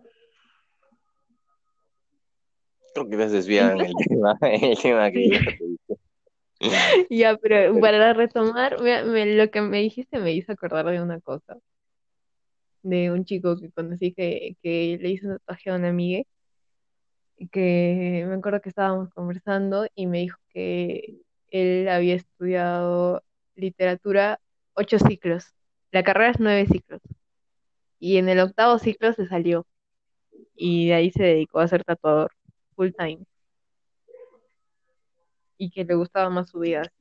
Creo 2.94 3.10
que 3.10 3.18
te 3.18 3.30
desvían 3.30 3.74
Incluso 3.74 3.92
el 3.92 3.96
tema, 4.08 4.38
el 4.42 4.78
tema 4.78 5.12
que 5.12 5.30
yo 5.30 5.40
te 5.44 5.66
dije. 5.66 7.08
Ya, 7.10 7.38
pero 7.38 7.74
Pero, 7.74 7.82
para 7.82 8.14
retomar, 8.14 8.82
me- 8.82 9.04
me- 9.04 9.36
lo 9.36 9.50
que 9.52 9.62
me 9.62 9.80
dijiste 9.80 10.20
me 10.20 10.34
hizo 10.34 10.52
acordar 10.54 10.86
de 10.88 11.02
una 11.02 11.20
cosa, 11.22 11.58
de 12.90 13.12
un 13.12 13.26
chico 13.26 13.58
que 13.58 13.72
conocí 13.72 14.14
que, 14.14 14.58
que 14.62 14.98
le 15.02 15.10
hizo 15.10 15.28
un 15.28 15.38
tatuaje 15.40 15.70
a 15.70 15.76
una 15.76 15.90
amiga, 15.90 16.24
que 17.52 18.26
me 18.28 18.36
acuerdo 18.36 18.62
que 18.62 18.70
estábamos 18.70 19.10
conversando 19.14 19.88
y 19.96 20.08
me 20.08 20.20
dijo 20.20 20.38
que 20.50 21.22
él 21.52 21.88
había 21.90 22.16
estudiado 22.16 23.24
literatura 23.56 24.40
ocho 24.74 25.00
ciclos, 25.00 25.54
la 25.92 26.04
carrera 26.04 26.32
es 26.32 26.40
nueve 26.40 26.66
ciclos, 26.68 27.02
y 28.00 28.18
en 28.18 28.30
el 28.30 28.40
octavo 28.40 28.80
ciclo 28.80 29.14
se 29.14 29.28
salió, 29.28 29.66
y 30.56 30.88
de 30.88 30.94
ahí 30.96 31.12
se 31.12 31.24
dedicó 31.24 31.60
a 31.60 31.68
ser 31.68 31.84
tatuador 31.84 32.32
full 32.76 32.92
time, 32.98 33.26
y 35.58 35.70
que 35.72 35.84
le 35.86 35.96
gustaba 35.96 36.30
más 36.30 36.50
su 36.50 36.60
vida 36.60 36.82
así. 36.82 37.00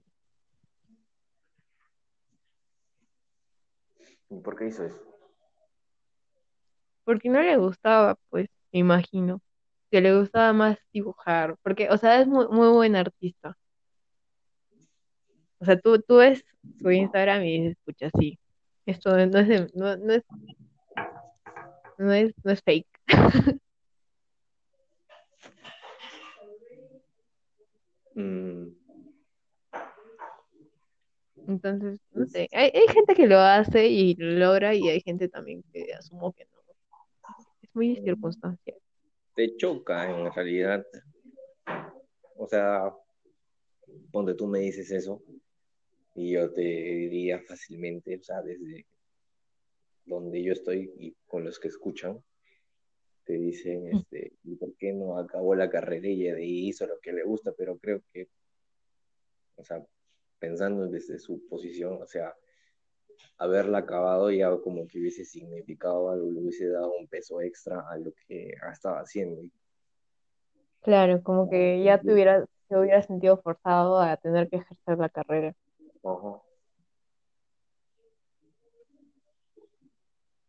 ¿y 4.30 4.40
por 4.40 4.56
qué 4.56 4.66
hizo 4.66 4.84
eso? 4.84 5.17
Porque 7.08 7.30
no 7.30 7.40
le 7.40 7.56
gustaba, 7.56 8.16
pues, 8.28 8.48
me 8.70 8.80
imagino, 8.80 9.40
que 9.90 10.02
le 10.02 10.14
gustaba 10.18 10.52
más 10.52 10.76
dibujar, 10.92 11.56
porque, 11.62 11.88
o 11.88 11.96
sea, 11.96 12.20
es 12.20 12.26
muy, 12.26 12.46
muy 12.48 12.68
buen 12.68 12.96
artista. 12.96 13.56
O 15.58 15.64
sea, 15.64 15.78
tú, 15.80 15.98
tú 16.02 16.16
ves 16.18 16.44
su 16.82 16.90
Instagram 16.90 17.44
y 17.44 17.60
dices, 17.60 17.78
escucha, 17.78 18.10
sí, 18.18 18.38
esto 18.84 19.10
no 19.26 19.38
es, 19.38 19.48
de- 19.48 19.70
no, 19.74 19.96
no 19.96 20.12
es, 20.12 20.22
no 21.96 22.12
es, 22.12 22.34
no 22.44 22.52
es 22.52 22.62
fake. 22.62 22.86
Mm, 28.16 28.72
Entonces, 31.46 32.00
no 32.12 32.26
sé, 32.26 32.48
hay, 32.52 32.70
hay 32.74 32.88
gente 32.92 33.14
que 33.14 33.26
lo 33.28 33.38
hace 33.38 33.86
y 33.86 34.14
lo 34.16 34.32
logra 34.38 34.74
y 34.74 34.88
hay 34.88 35.00
gente 35.00 35.28
también 35.28 35.62
que 35.72 35.94
asumo 35.94 36.32
que 36.32 36.44
no. 36.46 36.57
Muy 37.78 37.92
mm, 37.92 38.04
circunstancial. 38.04 38.76
te 39.36 39.56
choca 39.56 40.10
en 40.10 40.32
realidad. 40.32 40.84
O 42.34 42.48
sea, 42.48 42.92
donde 44.10 44.34
tú 44.34 44.48
me 44.48 44.58
dices 44.58 44.90
eso 44.90 45.22
y 46.16 46.32
yo 46.32 46.52
te 46.52 46.60
diría 46.60 47.40
fácilmente, 47.46 48.16
o 48.16 48.22
sea, 48.22 48.42
desde 48.42 48.84
donde 50.04 50.42
yo 50.42 50.54
estoy 50.54 50.90
y 50.98 51.14
con 51.24 51.44
los 51.44 51.60
que 51.60 51.68
escuchan, 51.68 52.20
te 53.24 53.34
dicen, 53.34 53.96
este, 53.96 54.32
¿y 54.42 54.56
por 54.56 54.74
qué 54.74 54.92
no 54.92 55.16
acabó 55.16 55.54
la 55.54 55.70
carrera 55.70 56.08
y 56.08 56.68
hizo 56.68 56.84
lo 56.84 56.98
que 56.98 57.12
le 57.12 57.22
gusta? 57.22 57.52
Pero 57.56 57.78
creo 57.78 58.02
que, 58.12 58.26
o 59.54 59.62
sea, 59.62 59.86
pensando 60.40 60.88
desde 60.88 61.20
su 61.20 61.46
posición, 61.46 62.02
o 62.02 62.06
sea, 62.08 62.34
haberla 63.38 63.78
acabado 63.78 64.30
ya 64.30 64.50
como 64.58 64.86
que 64.86 64.98
hubiese 64.98 65.24
significado 65.24 66.10
algo, 66.10 66.30
le 66.30 66.40
hubiese 66.40 66.68
dado 66.68 66.92
un 66.98 67.06
peso 67.06 67.40
extra 67.40 67.84
a 67.88 67.96
lo 67.96 68.12
que 68.26 68.54
estaba 68.72 69.00
haciendo. 69.00 69.42
Claro, 70.82 71.22
como 71.22 71.48
que 71.50 71.82
ya 71.82 71.98
te 72.00 72.12
hubiera, 72.12 72.46
te 72.68 72.76
hubiera 72.76 73.02
sentido 73.02 73.36
forzado 73.38 74.00
a 74.00 74.16
tener 74.16 74.48
que 74.48 74.56
ejercer 74.56 74.98
la 74.98 75.08
carrera. 75.08 75.54
Ajá. 76.02 76.42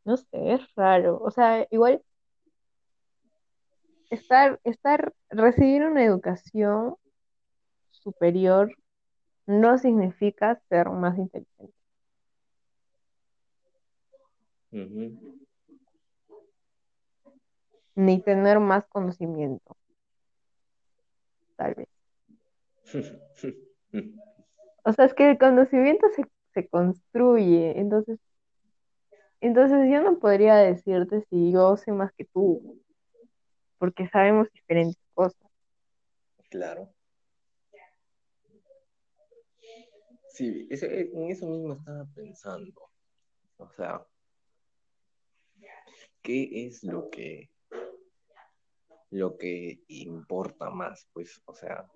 No 0.05 0.17
sé, 0.17 0.53
es 0.53 0.75
raro. 0.75 1.19
O 1.21 1.29
sea, 1.29 1.67
igual 1.69 2.01
estar, 4.09 4.59
estar, 4.63 5.13
recibir 5.29 5.83
una 5.83 6.03
educación 6.03 6.95
superior 7.91 8.75
no 9.45 9.77
significa 9.77 10.59
ser 10.69 10.89
más 10.89 11.17
inteligente, 11.17 11.73
Ni 17.95 18.19
tener 18.23 18.59
más 18.59 18.87
conocimiento, 18.87 19.77
tal 21.55 21.75
vez. 21.75 21.87
O 24.83 24.93
sea, 24.93 25.05
es 25.05 25.13
que 25.13 25.29
el 25.31 25.37
conocimiento 25.37 26.07
se, 26.15 26.23
se 26.53 26.67
construye, 26.67 27.79
entonces, 27.79 28.19
entonces 29.41 29.89
yo 29.91 30.01
no 30.01 30.19
podría 30.19 30.55
decirte 30.57 31.25
si 31.29 31.51
yo 31.51 31.77
sé 31.77 31.91
más 31.91 32.11
que 32.13 32.25
tú, 32.25 32.79
porque 33.77 34.07
sabemos 34.09 34.47
diferentes 34.53 34.97
cosas. 35.13 35.41
Claro. 36.49 36.89
Sí, 40.29 40.67
ese- 40.69 41.09
en 41.13 41.29
eso 41.31 41.47
mismo 41.47 41.73
estaba 41.73 42.05
pensando. 42.15 42.89
O 43.57 43.69
sea, 43.71 44.05
¿qué 46.29 46.67
es 46.67 46.83
lo 46.83 47.09
que, 47.09 47.49
lo 49.09 49.35
que 49.35 49.79
importa 49.87 50.69
más? 50.69 51.07
Pues, 51.11 51.41
o 51.45 51.55
sea, 51.55 51.91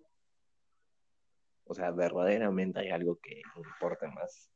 o 1.65 1.75
sea, 1.75 1.91
verdaderamente 1.91 2.79
hay 2.79 2.89
algo 2.89 3.17
que 3.17 3.43
importe 3.55 4.07
más. 4.07 4.49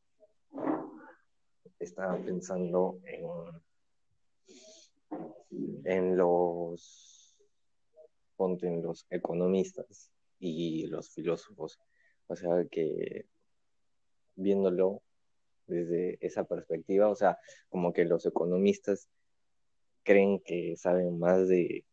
Estaba 1.77 2.17
pensando 2.17 2.99
en, 3.05 3.27
en 5.85 6.17
los, 6.17 7.37
ponte 8.35 8.65
en 8.65 8.81
los 8.81 9.05
economistas 9.11 10.11
y 10.39 10.87
los 10.87 11.11
filósofos. 11.11 11.79
O 12.25 12.35
sea, 12.35 12.65
que 12.71 13.27
viéndolo 14.33 15.03
desde 15.67 16.17
esa 16.25 16.45
perspectiva, 16.45 17.09
o 17.09 17.15
sea, 17.15 17.37
como 17.69 17.93
que 17.93 18.05
los 18.05 18.25
economistas 18.25 19.07
creen 20.07 20.39
que 20.39 20.77
saben 20.77 21.19
más 21.19 21.49
de, 21.49 21.83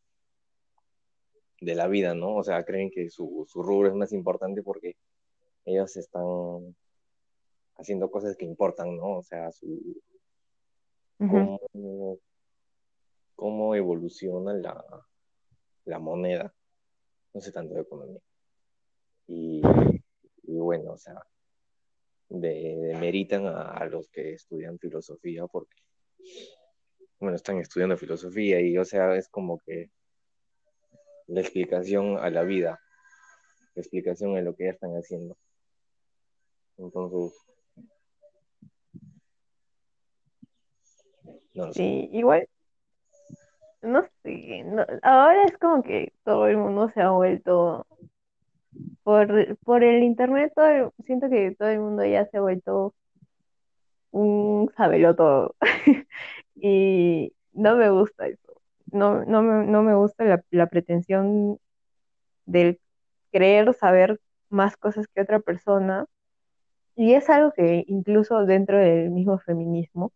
de 1.61 1.75
la 1.75 1.89
vida, 1.89 2.15
¿no? 2.15 2.37
O 2.37 2.45
sea, 2.45 2.65
creen 2.65 2.89
que 2.93 3.11
su, 3.11 3.45
su 3.49 3.61
rubro 3.61 3.89
es 3.89 3.95
más 3.95 4.13
importante 4.13 4.63
porque 4.63 4.97
ellos 5.65 5.97
están 5.97 6.77
haciendo 7.77 8.13
cosas 8.13 8.37
que 8.37 8.45
importan, 8.45 8.97
¿no? 8.97 9.19
O 9.19 9.23
sea, 9.25 9.51
su, 9.51 10.01
cómo, 11.19 11.59
cómo 13.35 13.75
evoluciona 13.75 14.53
la, 14.53 14.85
la 15.85 15.99
moneda, 15.99 16.55
no 17.33 17.41
sé 17.41 17.51
tanto 17.51 17.75
de 17.75 17.81
economía. 17.81 18.21
Y, 19.27 19.61
y 20.45 20.57
bueno, 20.57 20.93
o 20.93 20.99
sea, 20.99 21.21
de, 22.29 22.77
demeritan 22.77 23.47
a, 23.47 23.73
a, 23.73 23.87
los 23.87 24.09
que 24.09 24.35
estudian 24.35 24.79
filosofía 24.79 25.49
porque 25.49 25.83
bueno, 27.25 27.37
están 27.37 27.59
estudiando 27.59 27.97
filosofía 27.97 28.61
y, 28.61 28.79
o 28.79 28.85
sea, 28.85 29.15
es 29.17 29.29
como 29.29 29.59
que 29.59 29.91
la 31.27 31.41
explicación 31.41 32.19
a 32.19 32.31
la 32.31 32.43
vida, 32.43 32.81
la 33.75 33.81
explicación 33.81 34.37
a 34.37 34.43
lo 34.43 34.55
que 34.55 34.65
ya 34.65 34.71
están 34.71 34.93
haciendo. 34.93 35.37
Entonces. 36.77 37.33
Sí, 41.73 42.09
igual, 42.13 42.49
no 43.83 44.05
sé, 44.23 44.63
no- 44.65 44.87
ahora 45.03 45.45
es 45.45 45.57
como 45.59 45.83
que 45.83 46.13
todo 46.25 46.47
el 46.49 46.57
mundo 46.57 46.91
se 46.91 47.01
ha 47.01 47.11
vuelto, 47.11 47.87
por, 49.03 49.57
por 49.59 49.85
el 49.85 50.03
internet, 50.03 50.53
siento 51.07 51.29
que 51.29 51.55
todo 51.59 51.69
el 51.69 51.81
mundo 51.81 52.05
ya 52.05 52.27
se 52.27 52.39
ha 52.39 52.41
vuelto 52.41 52.95
un 54.11 54.71
todo 55.17 55.57
Y 56.67 57.35
no 57.53 57.77
me 57.77 57.91
gusta 57.91 58.27
eso. 58.29 58.63
No, 58.93 59.25
no 59.27 59.43
me, 59.43 59.67
no 59.67 59.83
me 59.83 59.95
gusta 59.95 60.25
la, 60.25 60.43
la 60.51 60.67
pretensión 60.69 61.59
del 62.47 62.81
creer 63.33 63.75
saber 63.75 64.21
más 64.51 64.77
cosas 64.79 65.07
que 65.09 65.23
otra 65.23 65.41
persona. 65.41 66.07
Y 66.97 67.15
es 67.15 67.31
algo 67.31 67.53
que 67.53 67.85
incluso 67.89 68.47
dentro 68.47 68.79
del 68.79 69.11
mismo 69.11 69.39
feminismo 69.41 70.13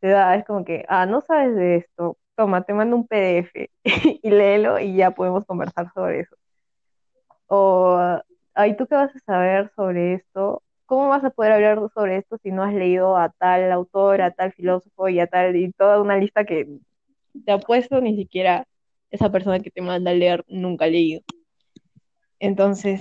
te 0.00 0.08
da, 0.10 0.36
es 0.36 0.44
como 0.46 0.64
que, 0.64 0.84
ah, 0.88 1.06
no 1.06 1.20
sabes 1.22 1.56
de 1.56 1.76
esto, 1.78 2.18
toma, 2.36 2.64
te 2.64 2.74
mando 2.74 2.96
un 2.96 3.06
PDF 3.08 3.70
y 4.22 4.30
léelo 4.30 4.80
y 4.80 4.96
ya 4.96 5.12
podemos 5.12 5.46
conversar 5.46 5.92
sobre 5.94 6.20
eso. 6.22 6.36
O, 7.48 7.98
ay, 8.54 8.76
¿tú 8.76 8.86
qué 8.86 8.94
vas 8.94 9.14
a 9.14 9.18
saber 9.20 9.70
sobre 9.76 10.14
esto? 10.14 10.62
¿Cómo 10.90 11.08
vas 11.08 11.22
a 11.22 11.30
poder 11.30 11.52
hablar 11.52 11.78
sobre 11.94 12.16
esto 12.16 12.36
si 12.42 12.50
no 12.50 12.64
has 12.64 12.74
leído 12.74 13.16
a 13.16 13.28
tal 13.28 13.70
autor, 13.70 14.22
a 14.22 14.32
tal 14.32 14.52
filósofo 14.52 15.08
y 15.08 15.20
a 15.20 15.28
tal, 15.28 15.54
y 15.54 15.70
toda 15.70 16.00
una 16.02 16.16
lista 16.16 16.44
que 16.44 16.66
te 17.44 17.52
apuesto 17.52 18.00
ni 18.00 18.16
siquiera 18.16 18.66
esa 19.12 19.30
persona 19.30 19.60
que 19.60 19.70
te 19.70 19.82
manda 19.82 20.10
a 20.10 20.14
leer 20.14 20.44
nunca 20.48 20.86
ha 20.86 20.88
leído? 20.88 21.22
Entonces, 22.40 23.00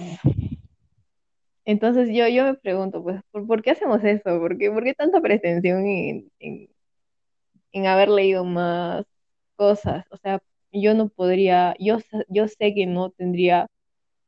entonces 1.65 2.09
yo, 2.13 2.27
yo 2.27 2.43
me 2.43 2.53
pregunto, 2.53 3.01
pues, 3.01 3.23
¿por, 3.31 3.63
qué 3.63 3.71
hacemos 3.71 4.03
eso? 4.03 4.39
¿Por 4.39 4.59
qué, 4.59 4.69
por 4.69 4.83
qué 4.83 4.93
tanta 4.93 5.19
pretensión 5.19 5.87
en, 5.87 6.31
en, 6.37 6.69
en 7.71 7.87
haber 7.87 8.09
leído 8.09 8.45
más 8.45 9.03
cosas? 9.55 10.05
O 10.11 10.17
sea, 10.17 10.43
yo 10.71 10.93
no 10.93 11.09
podría, 11.09 11.73
yo, 11.79 11.97
yo 12.27 12.47
sé 12.47 12.75
que 12.75 12.85
no 12.85 13.09
tendría 13.09 13.65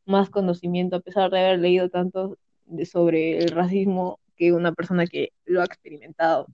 más 0.05 0.31
conocimiento 0.31 0.95
a 0.95 1.01
pesar 1.01 1.29
de 1.29 1.39
haber 1.41 1.59
leído 1.59 1.89
tanto 1.91 2.39
de- 2.71 2.85
sobre 2.85 3.37
el 3.37 3.49
racismo 3.49 4.19
que 4.35 4.51
una 4.53 4.71
persona 4.73 5.05
que 5.05 5.33
lo 5.45 5.61
ha 5.61 5.65
experimentado. 5.65 6.47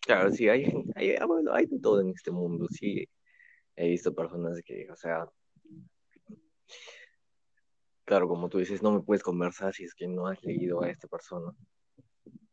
Claro, 0.00 0.30
sí, 0.32 0.48
hay, 0.48 0.64
hay, 0.94 1.16
ah, 1.16 1.26
bueno, 1.26 1.52
hay 1.52 1.66
de 1.66 1.78
todo 1.78 2.00
en 2.00 2.10
este 2.10 2.30
mundo, 2.30 2.66
sí. 2.70 3.08
He 3.76 3.88
visto 3.88 4.14
personas 4.14 4.60
que, 4.64 4.88
o 4.90 4.96
sea, 4.96 5.28
claro, 8.04 8.28
como 8.28 8.48
tú 8.48 8.58
dices, 8.58 8.82
no 8.82 8.92
me 8.92 9.02
puedes 9.02 9.22
conversar 9.22 9.74
si 9.74 9.84
es 9.84 9.94
que 9.94 10.08
no 10.08 10.28
has 10.28 10.42
leído 10.42 10.82
a 10.82 10.88
esta 10.88 11.08
persona. 11.08 11.52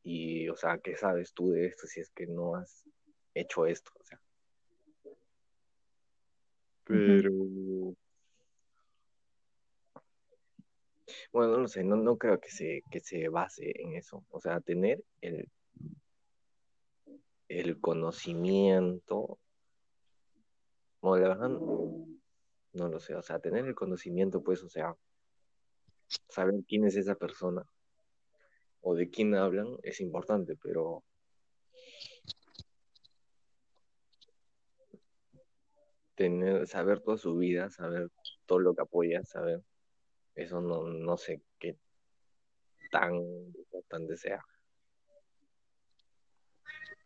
Y, 0.03 0.49
o 0.49 0.55
sea, 0.55 0.79
¿qué 0.79 0.97
sabes 0.97 1.33
tú 1.33 1.51
de 1.51 1.67
esto 1.67 1.87
si 1.87 2.01
es 2.01 2.09
que 2.11 2.27
no 2.27 2.55
has 2.55 2.83
hecho 3.33 3.65
esto? 3.65 3.91
O 3.99 4.03
sea, 4.03 4.19
pero, 6.83 7.31
bueno, 11.33 11.57
no 11.57 11.67
sé, 11.67 11.83
no, 11.83 11.95
no 11.97 12.17
creo 12.17 12.39
que 12.39 12.49
se, 12.49 12.83
que 12.91 12.99
se 12.99 13.27
base 13.29 13.73
en 13.81 13.95
eso. 13.95 14.23
O 14.29 14.39
sea, 14.39 14.61
tener 14.61 15.03
el, 15.21 15.49
el 17.49 17.79
conocimiento, 17.81 19.39
o 21.01 21.17
la 21.17 21.29
verdad, 21.29 21.49
no 21.49 22.87
lo 22.87 22.99
sé, 22.99 23.15
o 23.15 23.21
sea, 23.21 23.39
tener 23.39 23.65
el 23.65 23.75
conocimiento, 23.75 24.43
pues, 24.43 24.63
o 24.63 24.69
sea, 24.69 24.95
saber 26.29 26.55
quién 26.67 26.85
es 26.85 26.95
esa 26.95 27.15
persona 27.15 27.63
o 28.81 28.95
de 28.95 29.09
quién 29.09 29.33
hablan 29.35 29.77
es 29.83 30.01
importante, 30.01 30.55
pero 30.61 31.03
tener, 36.15 36.67
saber 36.67 37.01
toda 37.01 37.17
su 37.17 37.35
vida, 37.35 37.69
saber 37.69 38.09
todo 38.45 38.59
lo 38.59 38.75
que 38.75 38.81
apoya, 38.81 39.23
saber, 39.23 39.63
eso 40.35 40.61
no, 40.61 40.83
no 40.83 41.17
sé 41.17 41.41
qué 41.59 41.77
tan 42.91 43.15
importante 43.15 44.17
sea. 44.17 44.43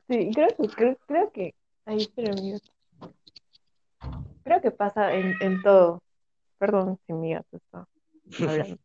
Sí, 0.07 0.31
creo 0.33 0.47
que, 0.47 0.67
creo, 0.69 0.97
creo 1.05 1.31
que, 1.31 1.55
ay, 1.85 1.97
espera, 1.97 2.31
amigo. 2.31 2.59
Creo 4.43 4.61
que 4.61 4.71
pasa 4.71 5.13
en, 5.13 5.33
en 5.41 5.61
todo. 5.61 6.01
Perdón 6.57 6.97
si 7.05 7.13
mi 7.13 7.33
gato 7.33 7.57
está 7.57 7.87
hablando. 8.39 8.77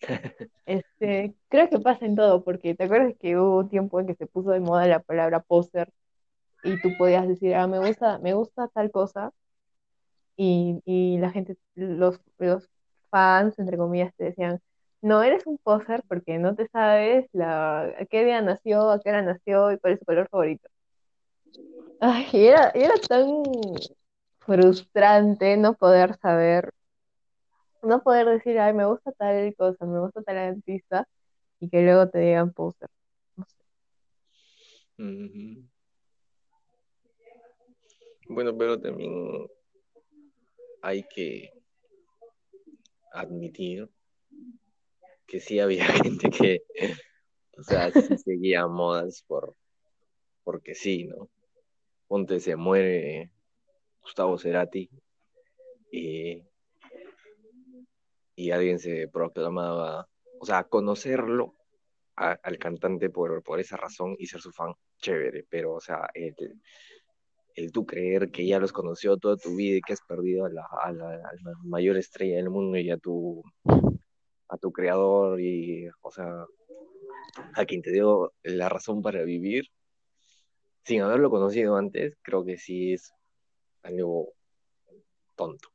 Este, 0.64 1.34
creo 1.48 1.68
que 1.70 1.80
pasa 1.80 2.04
en 2.04 2.14
todo, 2.14 2.44
porque 2.44 2.74
te 2.74 2.84
acuerdas 2.84 3.14
que 3.18 3.36
hubo 3.36 3.60
un 3.60 3.68
tiempo 3.68 3.98
en 3.98 4.06
que 4.06 4.14
se 4.14 4.26
puso 4.26 4.50
de 4.50 4.60
moda 4.60 4.86
la 4.86 5.00
palabra 5.00 5.40
poser 5.40 5.90
y 6.62 6.80
tú 6.80 6.90
podías 6.98 7.26
decir, 7.26 7.54
ah, 7.54 7.66
me 7.66 7.78
gusta, 7.78 8.18
me 8.18 8.34
gusta 8.34 8.68
tal 8.68 8.90
cosa, 8.90 9.32
y, 10.36 10.80
y 10.84 11.18
la 11.18 11.30
gente, 11.30 11.56
los, 11.74 12.20
los 12.38 12.68
fans, 13.10 13.58
entre 13.58 13.76
comillas, 13.76 14.14
te 14.16 14.24
decían, 14.24 14.60
no 15.02 15.22
eres 15.22 15.46
un 15.46 15.58
poser 15.58 16.02
porque 16.08 16.38
no 16.38 16.54
te 16.54 16.68
sabes 16.68 17.26
la, 17.32 17.82
a 17.82 18.04
qué 18.06 18.24
día 18.24 18.40
nació, 18.42 18.90
a 18.90 19.00
qué 19.00 19.10
hora 19.10 19.22
nació 19.22 19.72
y 19.72 19.78
cuál 19.78 19.94
es 19.94 20.00
su 20.00 20.04
color 20.04 20.28
favorito. 20.28 20.68
Ay, 22.00 22.26
era, 22.32 22.70
era 22.70 22.94
tan 23.08 23.42
frustrante 24.40 25.56
no 25.56 25.74
poder 25.74 26.16
saber, 26.18 26.70
no 27.82 28.02
poder 28.02 28.26
decir, 28.26 28.58
ay, 28.58 28.72
me 28.72 28.86
gusta 28.86 29.12
tal 29.12 29.54
cosa, 29.56 29.84
me 29.86 30.00
gusta 30.00 30.22
tal 30.22 30.36
artista, 30.38 31.06
y 31.60 31.68
que 31.68 31.82
luego 31.82 32.08
te 32.08 32.18
digan 32.18 32.52
poser. 32.52 32.88
No 33.36 33.44
sé. 33.46 33.56
Bueno, 38.28 38.56
pero 38.56 38.80
también 38.80 39.46
hay 40.82 41.02
que 41.14 41.57
admitir 43.12 43.88
que 45.26 45.40
sí 45.40 45.60
había 45.60 45.84
gente 46.02 46.30
que, 46.30 46.62
o 47.56 47.62
sea, 47.62 47.90
sí 47.90 48.18
seguía 48.18 48.66
modas 48.66 49.24
por, 49.26 49.54
porque 50.44 50.74
sí, 50.74 51.04
¿no? 51.04 51.28
Ponte 52.06 52.40
se 52.40 52.56
muere 52.56 53.30
Gustavo 54.00 54.38
Cerati 54.38 54.88
y, 55.92 56.42
y 58.34 58.50
alguien 58.50 58.78
se 58.78 59.08
proclamaba, 59.08 60.08
o 60.40 60.46
sea, 60.46 60.64
conocerlo 60.64 61.54
al 62.16 62.58
cantante 62.58 63.10
por, 63.10 63.42
por 63.44 63.60
esa 63.60 63.76
razón 63.76 64.16
y 64.18 64.26
ser 64.26 64.40
su 64.40 64.50
fan, 64.50 64.72
chévere, 64.98 65.46
pero, 65.48 65.74
o 65.74 65.80
sea, 65.80 66.08
el, 66.14 66.34
el 67.58 67.72
tú 67.72 67.84
creer 67.84 68.30
que 68.30 68.46
ya 68.46 68.60
los 68.60 68.72
conoció 68.72 69.16
toda 69.16 69.36
tu 69.36 69.56
vida 69.56 69.76
y 69.76 69.80
que 69.80 69.92
has 69.92 70.00
perdido 70.02 70.46
a 70.46 70.50
la, 70.50 70.68
mayor 71.64 71.96
estrella 71.96 72.36
del 72.36 72.50
mundo 72.50 72.78
y 72.78 72.90
a 72.90 72.98
tu, 72.98 73.42
a 74.48 74.56
tu 74.58 74.70
creador 74.72 75.40
y, 75.40 75.88
o 76.02 76.10
sea, 76.12 76.46
a 77.54 77.64
quien 77.64 77.82
te 77.82 77.90
dio 77.90 78.32
la 78.44 78.68
razón 78.68 79.02
para 79.02 79.24
vivir, 79.24 79.64
sin 80.84 81.02
haberlo 81.02 81.30
conocido 81.30 81.76
antes, 81.76 82.16
creo 82.22 82.44
que 82.44 82.58
sí 82.58 82.92
es 82.92 83.12
algo 83.82 84.28
tonto. 85.34 85.68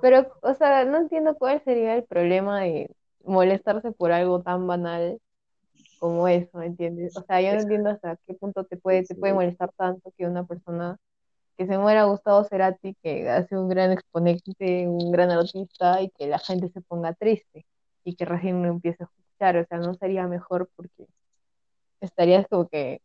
Pero, 0.00 0.32
o 0.40 0.54
sea, 0.54 0.84
no 0.86 0.98
entiendo 0.98 1.34
cuál 1.34 1.62
sería 1.64 1.94
el 1.94 2.04
problema 2.04 2.62
de 2.62 2.90
molestarse 3.24 3.92
por 3.92 4.12
algo 4.12 4.42
tan 4.42 4.66
banal 4.66 5.20
como 5.98 6.28
eso, 6.28 6.62
¿entiendes? 6.62 7.16
O 7.16 7.22
sea, 7.22 7.40
yo 7.40 7.54
no 7.54 7.60
entiendo 7.60 7.90
hasta 7.90 8.16
qué 8.26 8.34
punto 8.34 8.64
te 8.64 8.76
puede, 8.76 9.04
te 9.04 9.14
puede 9.14 9.34
molestar 9.34 9.70
tanto 9.76 10.12
que 10.16 10.26
una 10.26 10.44
persona 10.46 10.98
que 11.56 11.66
se 11.66 11.78
muera 11.78 12.04
Gustavo 12.04 12.44
Cerati, 12.44 12.94
que 13.02 13.28
hace 13.28 13.56
un 13.56 13.68
gran 13.68 13.92
exponente, 13.92 14.86
un 14.88 15.10
gran 15.10 15.30
artista, 15.30 16.00
y 16.02 16.10
que 16.10 16.28
la 16.28 16.38
gente 16.38 16.68
se 16.70 16.80
ponga 16.80 17.14
triste 17.14 17.66
y 18.04 18.14
que 18.14 18.24
recién 18.24 18.62
lo 18.62 18.68
empiece 18.68 19.02
a 19.04 19.06
escuchar. 19.06 19.56
O 19.56 19.66
sea, 19.66 19.78
no 19.78 19.94
sería 19.94 20.26
mejor 20.28 20.70
porque 20.76 21.06
estarías 22.00 22.46
como 22.48 22.68
que 22.68 23.00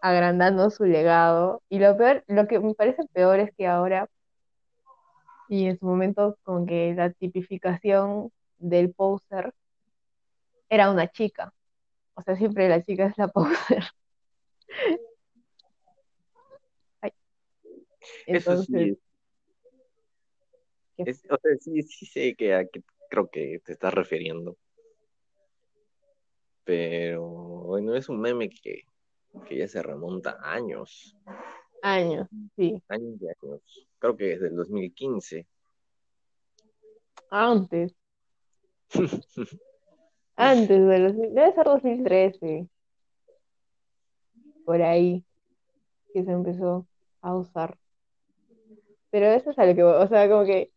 agrandando 0.00 0.70
su 0.70 0.84
legado. 0.84 1.62
Y 1.68 1.78
lo 1.78 1.96
peor, 1.96 2.24
lo 2.26 2.46
que 2.48 2.58
me 2.60 2.74
parece 2.74 3.04
peor 3.12 3.40
es 3.40 3.50
que 3.56 3.66
ahora 3.66 4.08
y 5.48 5.66
en 5.66 5.78
su 5.78 5.86
momento 5.86 6.36
como 6.42 6.66
que 6.66 6.94
la 6.94 7.10
tipificación 7.10 8.30
del 8.58 8.92
poser 8.92 9.52
era 10.68 10.90
una 10.90 11.08
chica. 11.10 11.52
O 12.14 12.22
sea, 12.22 12.36
siempre 12.36 12.68
la 12.68 12.82
chica 12.82 13.06
es 13.06 13.18
la 13.18 13.28
poser. 13.32 13.84
Ay, 17.00 17.12
eso 18.26 18.52
Entonces, 18.52 18.98
sí, 20.96 21.02
es, 21.04 21.24
o 21.28 21.36
sea, 21.36 21.56
sí, 21.60 21.82
sí 21.82 22.06
sé 22.06 22.34
que 22.34 22.54
a 22.54 22.66
qué 22.66 22.82
creo 23.10 23.28
que 23.30 23.60
te 23.64 23.72
estás 23.72 23.94
refiriendo, 23.94 24.56
pero 26.64 27.22
bueno, 27.22 27.94
es 27.94 28.08
un 28.08 28.20
meme 28.20 28.48
que, 28.48 28.84
que 29.46 29.58
ya 29.58 29.68
se 29.68 29.82
remonta 29.82 30.38
a 30.40 30.52
años, 30.52 31.16
Años, 31.82 32.28
sí. 32.56 32.82
años 32.88 33.20
y 33.20 33.26
años. 33.28 33.88
Creo 33.98 34.16
que 34.16 34.24
desde 34.24 34.48
el 34.48 34.56
2015. 34.56 35.46
Antes, 37.30 37.94
antes 40.36 40.68
de 40.68 40.98
los, 40.98 41.16
debe 41.16 41.52
ser 41.54 41.64
2013, 41.64 42.68
por 44.64 44.82
ahí, 44.82 45.24
que 46.12 46.24
se 46.24 46.32
empezó 46.32 46.86
a 47.20 47.34
usar. 47.34 47.76
Pero 49.10 49.26
eso 49.26 49.50
es 49.50 49.58
a 49.58 49.66
lo 49.66 49.74
que, 49.74 49.82
o 49.82 50.08
sea, 50.08 50.28
como 50.28 50.44
que 50.44 50.72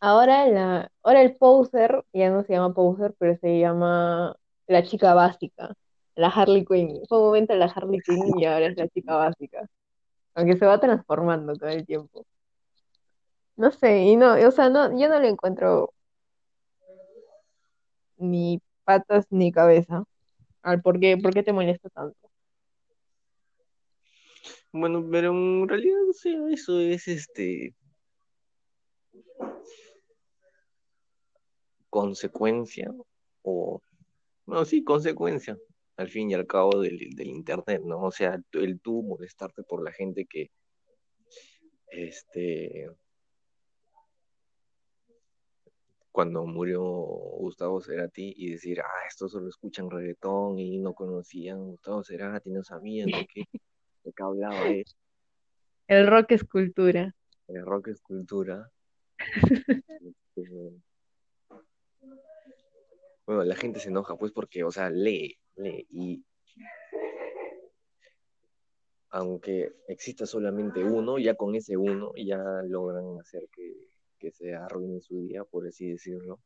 ahora 0.00 0.46
la, 0.46 0.90
ahora 1.02 1.22
el 1.22 1.36
poser 1.36 2.04
ya 2.12 2.30
no 2.30 2.42
se 2.44 2.52
llama 2.54 2.74
poser, 2.74 3.14
pero 3.18 3.36
se 3.38 3.58
llama 3.58 4.36
la 4.66 4.82
chica 4.84 5.14
básica, 5.14 5.74
la 6.14 6.28
Harley 6.28 6.64
Quinn. 6.64 7.00
Fue 7.08 7.18
un 7.18 7.24
momento 7.26 7.54
la 7.54 7.66
Harley 7.66 8.00
Quinn 8.00 8.38
y 8.38 8.44
ahora 8.44 8.66
es 8.66 8.76
la 8.76 8.88
chica 8.88 9.16
básica. 9.16 9.66
Aunque 10.34 10.56
se 10.56 10.66
va 10.66 10.78
transformando 10.78 11.54
todo 11.56 11.70
el 11.70 11.84
tiempo. 11.86 12.24
No 13.56 13.72
sé, 13.72 14.02
y 14.02 14.16
no, 14.16 14.34
o 14.34 14.50
sea, 14.52 14.70
no, 14.70 14.96
yo 14.98 15.08
no 15.08 15.18
le 15.18 15.28
encuentro 15.28 15.92
ni 18.18 18.60
patas 18.84 19.26
ni 19.30 19.52
cabeza 19.52 20.04
al 20.62 20.82
por 20.82 20.98
qué, 21.00 21.16
por 21.16 21.32
qué 21.32 21.42
te 21.42 21.52
molesta 21.52 21.88
tanto. 21.90 22.30
Bueno, 24.72 25.06
pero 25.10 25.30
en 25.30 25.68
realidad, 25.68 25.98
o 26.02 26.48
eso 26.48 26.80
es 26.80 27.08
este 27.08 27.74
consecuencia 31.90 32.92
o 33.42 33.80
no, 34.46 34.64
sí, 34.64 34.84
consecuencia 34.84 35.58
al 35.96 36.08
fin 36.08 36.30
y 36.30 36.34
al 36.34 36.46
cabo 36.46 36.80
del, 36.80 36.98
del 37.14 37.28
internet, 37.28 37.82
¿no? 37.84 38.02
O 38.02 38.10
sea, 38.10 38.40
el 38.52 38.80
tú 38.80 39.02
molestarte 39.02 39.62
por 39.62 39.82
la 39.82 39.92
gente 39.92 40.26
que 40.26 40.50
este 41.90 42.88
cuando 46.18 46.44
murió 46.44 46.82
Gustavo 46.82 47.80
Cerati 47.80 48.34
y 48.36 48.50
decir, 48.50 48.80
ah, 48.80 49.06
estos 49.06 49.30
solo 49.30 49.48
escuchan 49.48 49.88
reggaetón 49.88 50.58
y 50.58 50.76
no 50.78 50.92
conocían 50.92 51.60
Gustavo 51.60 52.02
Cerati, 52.02 52.50
no 52.50 52.64
sabían 52.64 53.06
de 53.06 53.24
qué, 53.32 53.44
de 54.02 54.12
qué 54.12 54.22
hablaba 54.24 54.66
él. 54.66 54.84
El 55.86 56.08
rock 56.08 56.32
es 56.32 56.42
cultura. 56.42 57.14
El 57.46 57.64
rock 57.64 57.86
es 57.86 58.00
cultura. 58.00 58.68
Este, 59.16 60.72
bueno, 63.24 63.44
la 63.44 63.54
gente 63.54 63.78
se 63.78 63.90
enoja 63.90 64.16
pues 64.16 64.32
porque, 64.32 64.64
o 64.64 64.72
sea, 64.72 64.90
lee, 64.90 65.38
lee 65.54 65.86
y 65.88 66.24
aunque 69.10 69.72
exista 69.86 70.26
solamente 70.26 70.82
uno, 70.82 71.20
ya 71.20 71.36
con 71.36 71.54
ese 71.54 71.76
uno 71.76 72.10
ya 72.16 72.42
logran 72.64 73.20
hacer 73.20 73.48
que, 73.52 73.87
que 74.18 74.30
se 74.32 74.54
arruine 74.54 75.00
su 75.00 75.20
día, 75.20 75.44
por 75.44 75.66
así 75.66 75.90
decirlo. 75.90 76.38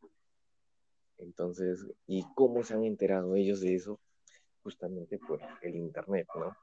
Entonces, 1.18 1.86
¿y 2.06 2.24
cómo 2.34 2.62
se 2.62 2.74
han 2.74 2.84
enterado 2.84 3.34
ellos 3.36 3.60
de 3.60 3.74
eso? 3.74 4.00
Justamente 4.62 5.18
por 5.18 5.40
el 5.62 5.76
internet, 5.76 6.26
¿no? 6.34 6.56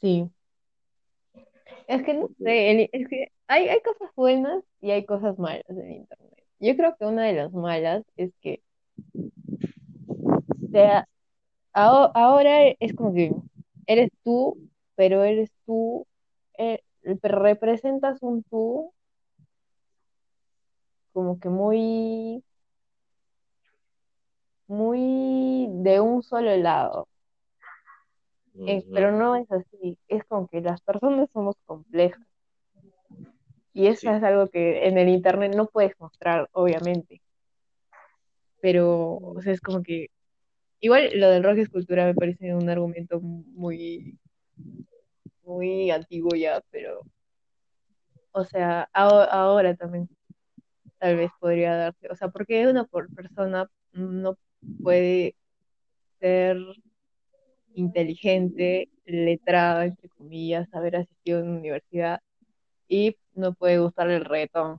Sí. 0.00 0.28
Es 1.86 2.02
que 2.02 2.14
no 2.14 2.28
sé, 2.38 2.70
el- 2.70 2.88
es 2.92 3.08
que 3.08 3.32
hay, 3.46 3.68
hay 3.68 3.80
cosas 3.82 4.10
buenas 4.16 4.64
y 4.80 4.90
hay 4.90 5.04
cosas 5.04 5.38
malas 5.38 5.64
en 5.68 5.92
internet. 5.92 6.44
Yo 6.60 6.76
creo 6.76 6.96
que 6.96 7.06
una 7.06 7.24
de 7.26 7.32
las 7.34 7.52
malas 7.52 8.04
es 8.16 8.32
que 8.40 8.62
sea, 10.70 11.06
aho- 11.74 12.10
ahora 12.14 12.68
es 12.78 12.94
como 12.94 13.12
que 13.12 13.32
eres 13.86 14.10
tú, 14.24 14.58
pero 14.94 15.22
eres 15.24 15.50
tú, 15.66 16.06
eh, 16.58 16.80
representas 17.02 18.22
un 18.22 18.42
tú 18.44 18.92
como 21.12 21.38
que 21.38 21.48
muy, 21.48 22.42
muy 24.66 25.66
de 25.82 26.00
un 26.00 26.22
solo 26.22 26.56
lado. 26.56 27.08
Eh, 28.66 28.84
pero 28.92 29.12
no 29.12 29.34
es 29.36 29.50
así, 29.50 29.98
es 30.08 30.24
como 30.24 30.46
que 30.46 30.60
las 30.60 30.80
personas 30.82 31.30
somos 31.32 31.56
complejas. 31.64 32.26
Y 33.72 33.86
eso 33.86 34.00
sí, 34.02 34.08
es 34.08 34.22
algo 34.22 34.48
que 34.48 34.86
en 34.86 34.98
el 34.98 35.08
internet 35.08 35.54
no 35.56 35.66
puedes 35.66 35.98
mostrar, 35.98 36.48
obviamente, 36.52 37.22
pero 38.60 39.16
o 39.16 39.40
sea, 39.42 39.52
es 39.52 39.60
como 39.60 39.82
que 39.82 40.08
igual 40.80 41.10
lo 41.14 41.30
del 41.30 41.42
rock 41.42 41.58
escultura 41.58 42.04
me 42.04 42.14
parece 42.14 42.54
un 42.54 42.68
argumento 42.68 43.20
muy, 43.20 44.18
muy 45.44 45.90
antiguo 45.90 46.34
ya, 46.36 46.60
pero 46.70 47.02
o 48.32 48.44
sea, 48.44 48.88
aho- 48.92 49.28
ahora 49.30 49.74
también 49.76 50.08
tal 50.98 51.16
vez 51.16 51.30
podría 51.40 51.76
darse, 51.76 52.08
o 52.10 52.16
sea, 52.16 52.28
porque 52.28 52.66
una 52.68 52.84
por 52.84 53.14
persona 53.14 53.70
no 53.92 54.36
puede 54.82 55.36
ser 56.20 56.58
inteligente, 57.74 58.88
letrada, 59.04 59.86
entre 59.86 60.08
comillas, 60.10 60.72
haber 60.74 60.96
asistido 60.96 61.38
a 61.38 61.42
una 61.42 61.58
universidad 61.58 62.20
y 62.88 63.16
no 63.34 63.54
puede 63.54 63.78
gustarle 63.80 64.16
el 64.16 64.24
reggaetón. 64.24 64.78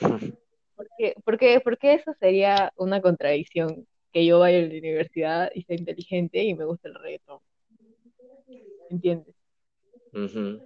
Porque, 0.76 1.14
porque, 1.24 1.60
porque 1.60 1.94
eso 1.94 2.12
sería 2.18 2.72
una 2.76 3.00
contradicción, 3.00 3.86
que 4.12 4.26
yo 4.26 4.40
vaya 4.40 4.58
a 4.58 4.62
la 4.62 4.68
universidad 4.68 5.50
y 5.54 5.62
sea 5.62 5.76
inteligente 5.76 6.42
y 6.42 6.54
me 6.54 6.64
guste 6.64 6.88
el 6.88 6.94
reggaetón, 6.96 7.38
¿entiendes? 8.90 9.34
ujú. 10.12 10.60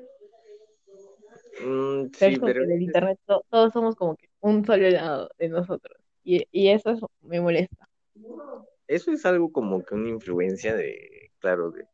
Mm, 1.65 2.11
Pero 2.19 2.35
sí, 2.35 2.41
pero 2.41 2.61
del 2.67 2.73
es- 2.73 2.83
internet 2.83 3.19
to- 3.27 3.45
todos 3.49 3.73
somos 3.73 3.97
como 3.97 4.15
que 4.17 4.29
un 4.41 4.65
solo 4.65 4.89
lado 4.91 5.31
de 5.39 5.49
nosotros. 5.49 5.97
Y, 6.25 6.47
y 6.53 6.69
eso 6.69 6.91
es- 6.91 7.01
me 7.23 7.41
molesta. 7.41 7.89
eso 8.89 9.11
es 9.11 9.25
algo 9.27 9.51
como 9.53 9.83
que 9.85 9.95
una 9.95 10.09
influencia 10.11 10.75
de, 10.77 11.31
claro, 11.39 11.71
de, 11.71 11.87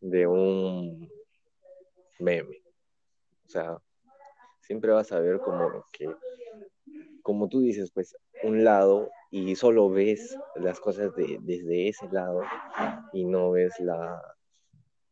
de 0.00 0.26
un 0.26 1.08
meme. 2.18 2.56
O 3.46 3.48
sea, 3.48 3.78
siempre 4.60 4.90
vas 4.92 5.12
a 5.12 5.20
ver 5.20 5.38
como 5.40 5.84
que, 5.92 6.06
como 7.22 7.48
tú 7.48 7.60
dices, 7.60 7.90
pues, 7.92 8.16
un 8.42 8.64
lado 8.64 9.10
y 9.34 9.56
solo 9.56 9.88
ves 9.88 10.38
las 10.56 10.78
cosas 10.78 11.16
de, 11.16 11.38
desde 11.40 11.88
ese 11.88 12.06
lado 12.12 12.42
y 13.14 13.24
no 13.24 13.50
ves 13.52 13.72
la, 13.80 14.20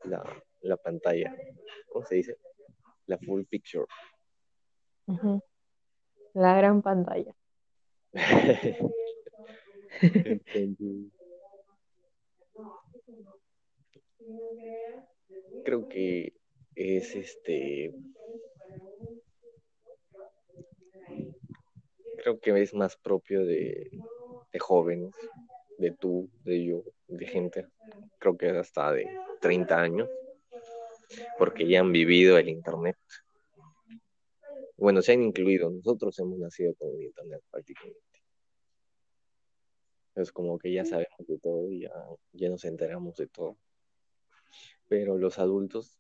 la, 0.05 0.23
la 0.61 0.77
pantalla, 0.77 1.35
¿cómo 1.89 2.05
se 2.05 2.17
dice? 2.17 2.37
La 3.07 3.17
full 3.17 3.45
picture. 3.45 3.87
La 6.35 6.55
gran 6.55 6.83
pantalla. 6.83 7.35
Creo 15.65 15.89
que 15.89 16.35
es 16.75 17.17
este, 17.17 17.95
creo 22.23 22.39
que 22.39 22.61
es 22.63 22.75
más 22.75 22.97
propio 22.97 23.45
de, 23.45 23.91
de 24.53 24.59
jóvenes, 24.59 25.15
de 25.79 25.93
tú, 25.93 26.31
de 26.45 26.65
yo, 26.65 26.85
de 27.09 27.27
gente, 27.27 27.67
creo 28.19 28.37
que 28.37 28.51
hasta 28.51 28.93
de 28.93 29.07
30 29.41 29.81
años, 29.81 30.09
porque 31.39 31.67
ya 31.67 31.81
han 31.81 31.93
vivido 31.93 32.39
el 32.39 32.49
internet. 32.49 32.97
Bueno, 34.77 35.03
se 35.03 35.13
han 35.13 35.23
incluido, 35.23 35.71
nosotros 35.71 36.19
hemos 36.19 36.39
nacido 36.39 36.75
con 36.75 36.91
el 36.91 37.03
internet 37.03 37.43
prácticamente. 37.51 38.01
Es 40.15 40.33
como 40.33 40.59
que 40.59 40.73
ya 40.73 40.85
sabemos 40.85 41.27
de 41.27 41.39
todo 41.39 41.71
ya, 41.71 41.93
ya 42.33 42.49
nos 42.51 42.65
enteramos 42.65 43.17
de 43.17 43.27
todo. 43.29 43.57
Pero 44.89 45.17
los 45.19 45.39
adultos 45.39 45.99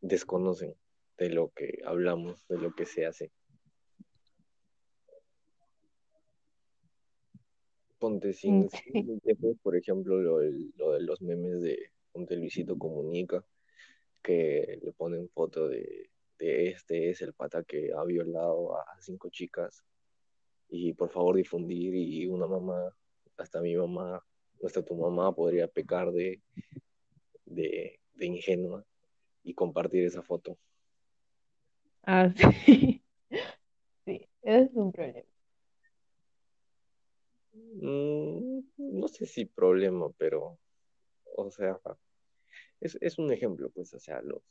desconocen 0.00 0.74
de 1.18 1.30
lo 1.30 1.50
que 1.50 1.80
hablamos, 1.84 2.46
de 2.48 2.58
lo 2.58 2.74
que 2.74 2.86
se 2.86 3.04
hace. 3.06 3.30
Ponte 8.02 8.32
sin, 8.32 8.68
Sí. 8.68 8.80
sin 8.90 9.20
después, 9.22 9.56
por 9.62 9.76
ejemplo, 9.76 10.16
lo, 10.20 10.40
lo 10.42 10.92
de 10.92 11.00
los 11.02 11.22
memes 11.22 11.62
de 11.62 11.78
Ponte 12.10 12.34
Luisito 12.34 12.76
Comunica, 12.76 13.44
que 14.20 14.80
le 14.82 14.92
ponen 14.92 15.28
foto 15.28 15.68
de, 15.68 16.10
de 16.36 16.70
este 16.70 17.10
es 17.10 17.22
el 17.22 17.32
pata 17.32 17.62
que 17.62 17.92
ha 17.96 18.02
violado 18.02 18.76
a 18.76 18.84
cinco 18.98 19.28
chicas 19.30 19.84
y 20.68 20.94
por 20.94 21.10
favor 21.10 21.36
difundir 21.36 21.94
y 21.94 22.26
una 22.26 22.48
mamá, 22.48 22.92
hasta 23.36 23.60
mi 23.60 23.76
mamá, 23.76 24.20
hasta 24.64 24.84
tu 24.84 24.96
mamá 24.96 25.32
podría 25.32 25.68
pecar 25.68 26.10
de, 26.10 26.42
de, 27.44 28.00
de 28.14 28.26
ingenua 28.26 28.84
y 29.44 29.54
compartir 29.54 30.02
esa 30.06 30.22
foto. 30.22 30.58
Ah, 32.02 32.34
sí. 32.66 33.00
Sí, 34.04 34.28
es 34.42 34.70
un 34.74 34.90
problema. 34.90 35.31
Mm, 37.52 38.60
no 38.78 39.08
sé 39.08 39.26
si 39.26 39.44
problema, 39.44 40.10
pero, 40.16 40.58
o 41.36 41.50
sea, 41.50 41.78
es, 42.80 42.96
es 43.00 43.18
un 43.18 43.32
ejemplo, 43.32 43.70
pues, 43.70 43.92
o 43.94 44.00
sea, 44.00 44.20
los... 44.22 44.42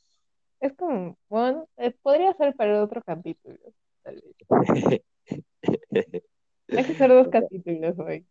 Es 0.59 0.73
como, 0.73 1.17
bueno, 1.27 1.67
eh, 1.77 1.91
podría 2.01 2.33
ser 2.33 2.55
para 2.55 2.83
otro 2.83 3.01
capítulo, 3.01 3.57
tal 4.03 4.21
vez. 4.21 4.35
Hay 6.69 6.85
que 6.85 6.91
hacer 6.93 7.09
dos 7.09 7.27
capítulos 7.29 7.97
hoy. 7.99 8.25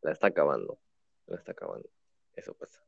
La 0.00 0.12
está 0.12 0.28
acabando, 0.28 0.78
la 1.26 1.36
está 1.36 1.52
acabando. 1.52 1.88
Eso 2.34 2.54
pasa. 2.54 2.82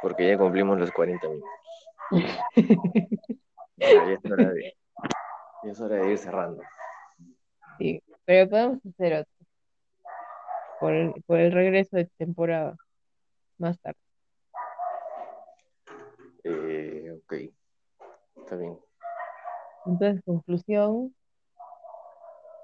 Porque 0.00 0.28
ya 0.28 0.38
cumplimos 0.38 0.78
los 0.78 0.90
40 0.92 1.28
minutos. 1.28 1.50
Ya, 3.80 3.92
ya 3.92 4.12
es 4.14 4.24
hora 4.24 4.50
de, 4.50 4.76
ya 5.62 5.70
es 5.70 5.80
hora 5.80 5.96
de 5.96 6.10
ir 6.10 6.18
cerrando. 6.18 6.62
Sí, 7.78 8.02
pero 8.28 8.50
podemos 8.50 8.78
hacer 8.84 9.14
otro. 9.14 9.46
Por 10.80 10.92
el, 10.92 11.14
por 11.26 11.38
el 11.38 11.50
regreso 11.50 11.96
de 11.96 12.04
temporada. 12.18 12.76
Más 13.56 13.80
tarde. 13.80 13.98
Eh, 16.44 17.10
ok, 17.16 17.32
está 18.36 18.56
bien. 18.56 18.78
Entonces, 19.86 20.22
conclusión, 20.26 21.14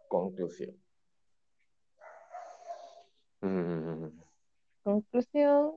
Conclusión. 0.08 0.76
Mm, 3.40 4.20
conclusión, 4.82 5.76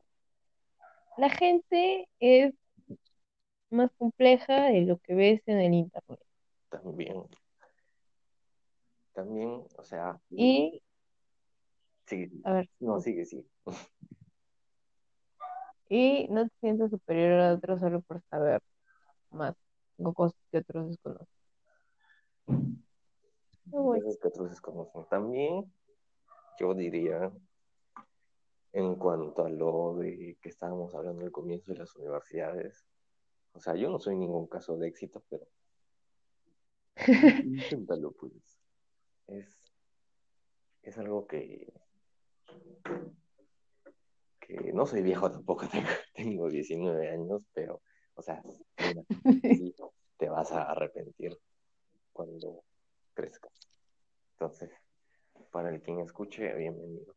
la 1.17 1.29
gente 1.29 2.09
es 2.19 2.53
más 3.69 3.89
compleja 3.97 4.63
de 4.63 4.81
lo 4.81 4.97
que 4.97 5.15
ves 5.15 5.41
en 5.45 5.59
el 5.59 5.73
internet. 5.73 6.19
también. 6.69 7.23
También, 9.18 9.65
o 9.76 9.84
sea, 9.84 10.22
Y, 10.30 10.80
sigue. 12.05 12.30
a 12.43 12.53
ver, 12.53 12.70
No, 12.80 13.01
sigue, 13.01 13.26
sigue. 13.26 13.47
y 15.89 16.28
no 16.30 16.47
te 16.47 16.55
sientes 16.59 16.91
superior 16.91 17.39
a 17.39 17.53
otros 17.55 17.80
solo 17.80 18.01
por 18.01 18.22
saber 18.30 18.61
más 19.32 19.55
o 19.97 20.13
cosas 20.13 20.39
que 20.51 20.59
otros 20.59 20.89
desconocen. 20.89 21.28
Cosas 23.72 24.20
que 24.22 24.28
otros 24.28 24.51
desconocen. 24.51 25.05
También, 25.09 25.74
yo 26.59 26.76
diría, 26.76 27.32
en 28.72 28.95
cuanto 28.97 29.45
a 29.45 29.49
lo 29.49 29.95
de 29.95 30.38
que 30.39 30.49
estábamos 30.49 30.93
hablando 30.93 31.26
al 31.26 31.32
comienzo 31.32 31.72
de 31.72 31.80
las 31.80 31.95
universidades, 31.95 32.86
o 33.53 33.59
sea, 33.59 33.74
yo 33.74 33.89
no 33.89 33.97
soy 33.97 34.15
ningún 34.15 34.45
caso 34.45 34.78
de 34.78 34.89
éxito, 34.89 35.24
pero 35.28 35.47
inténtalo, 37.47 38.11
pues. 38.11 38.57
Es, 39.28 39.47
es 40.84 40.97
algo 40.97 41.28
que, 41.28 41.71
que 44.39 44.71
no 44.73 44.86
soy 44.86 45.01
viejo 45.01 45.30
tampoco, 45.32 45.67
tengo, 45.71 45.89
tengo 46.13 46.49
19 46.49 47.09
años, 47.09 47.41
pero, 47.53 47.82
o 48.15 48.21
sea, 48.21 48.41
sí, 49.43 49.75
te 50.17 50.30
vas 50.30 50.51
a 50.51 50.63
arrepentir 50.71 51.38
cuando 52.13 52.63
crezcas. 53.13 53.51
Entonces, 54.34 54.71
para 55.51 55.69
el 55.69 55.82
quien 55.82 55.99
escuche, 55.99 56.53
bienvenido. 56.55 57.15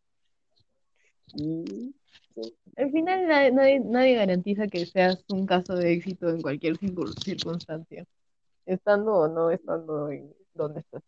Y 1.34 1.94
sí, 2.34 2.56
Al 2.76 2.90
final 2.90 3.28
nadie, 3.28 3.52
nadie, 3.52 3.80
nadie 3.80 4.14
garantiza 4.16 4.66
que 4.66 4.84
seas 4.86 5.24
un 5.28 5.46
caso 5.46 5.74
de 5.76 5.92
éxito 5.92 6.28
en 6.28 6.42
cualquier 6.42 6.76
circun- 6.78 7.14
circunstancia, 7.22 8.04
estando 8.66 9.14
o 9.14 9.28
no 9.28 9.50
estando 9.50 10.11
en 10.11 10.34
donde 10.54 10.80
estás. 10.80 11.02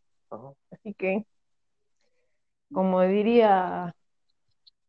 Así 0.71 0.95
que, 0.95 1.27
como 2.73 3.03
diría 3.03 3.95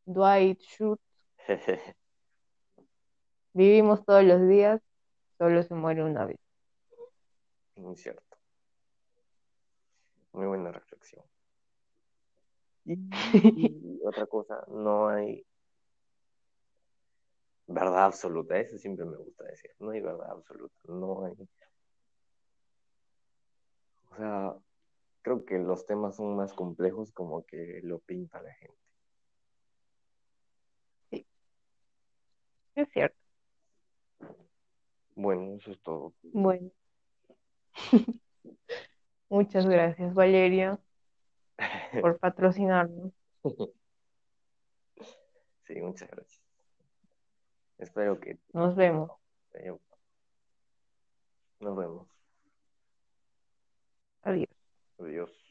Dwight 0.05 0.61
Schrute, 0.61 1.03
vivimos 3.53 4.05
todos 4.05 4.23
los 4.23 4.47
días, 4.47 4.81
solo 5.37 5.63
se 5.63 5.73
muere 5.75 6.03
una 6.03 6.25
vez. 6.25 6.39
Muy 7.75 7.95
cierto. 7.97 8.37
Muy 10.31 10.47
buena 10.47 10.71
reflexión. 10.71 11.23
Y, 12.85 12.93
y 12.93 13.99
otra 14.05 14.25
cosa, 14.25 14.65
no 14.67 15.09
hay 15.09 15.45
verdad 17.67 18.05
absoluta, 18.05 18.57
eso 18.57 18.77
siempre 18.77 19.05
me 19.05 19.17
gusta 19.17 19.45
decir, 19.45 19.71
no 19.79 19.91
hay 19.91 20.01
verdad 20.01 20.31
absoluta, 20.31 20.75
no 20.87 21.25
hay... 21.25 21.33
O 24.11 24.15
sea, 24.15 24.55
creo 25.23 25.45
que 25.45 25.57
los 25.57 25.85
temas 25.85 26.17
son 26.17 26.35
más 26.35 26.53
complejos 26.53 27.11
como 27.11 27.45
que 27.45 27.79
lo 27.83 27.99
pinta 27.99 28.41
la 28.41 28.53
gente. 28.53 28.77
Es 32.75 32.89
cierto. 32.91 33.17
Bueno, 35.15 35.55
eso 35.55 35.71
es 35.71 35.79
todo. 35.81 36.13
Bueno. 36.23 36.71
Muchas 39.29 39.65
gracias, 39.67 40.13
Valeria, 40.13 40.79
por 42.01 42.19
patrocinarnos. 42.19 43.11
Sí, 45.65 45.79
muchas 45.79 46.09
gracias. 46.11 46.41
Espero 47.77 48.19
que... 48.19 48.37
Nos 48.51 48.75
vemos. 48.75 49.09
Nos 51.61 51.77
vemos. 51.77 52.07
Adiós. 54.23 54.52
Adiós. 54.99 55.42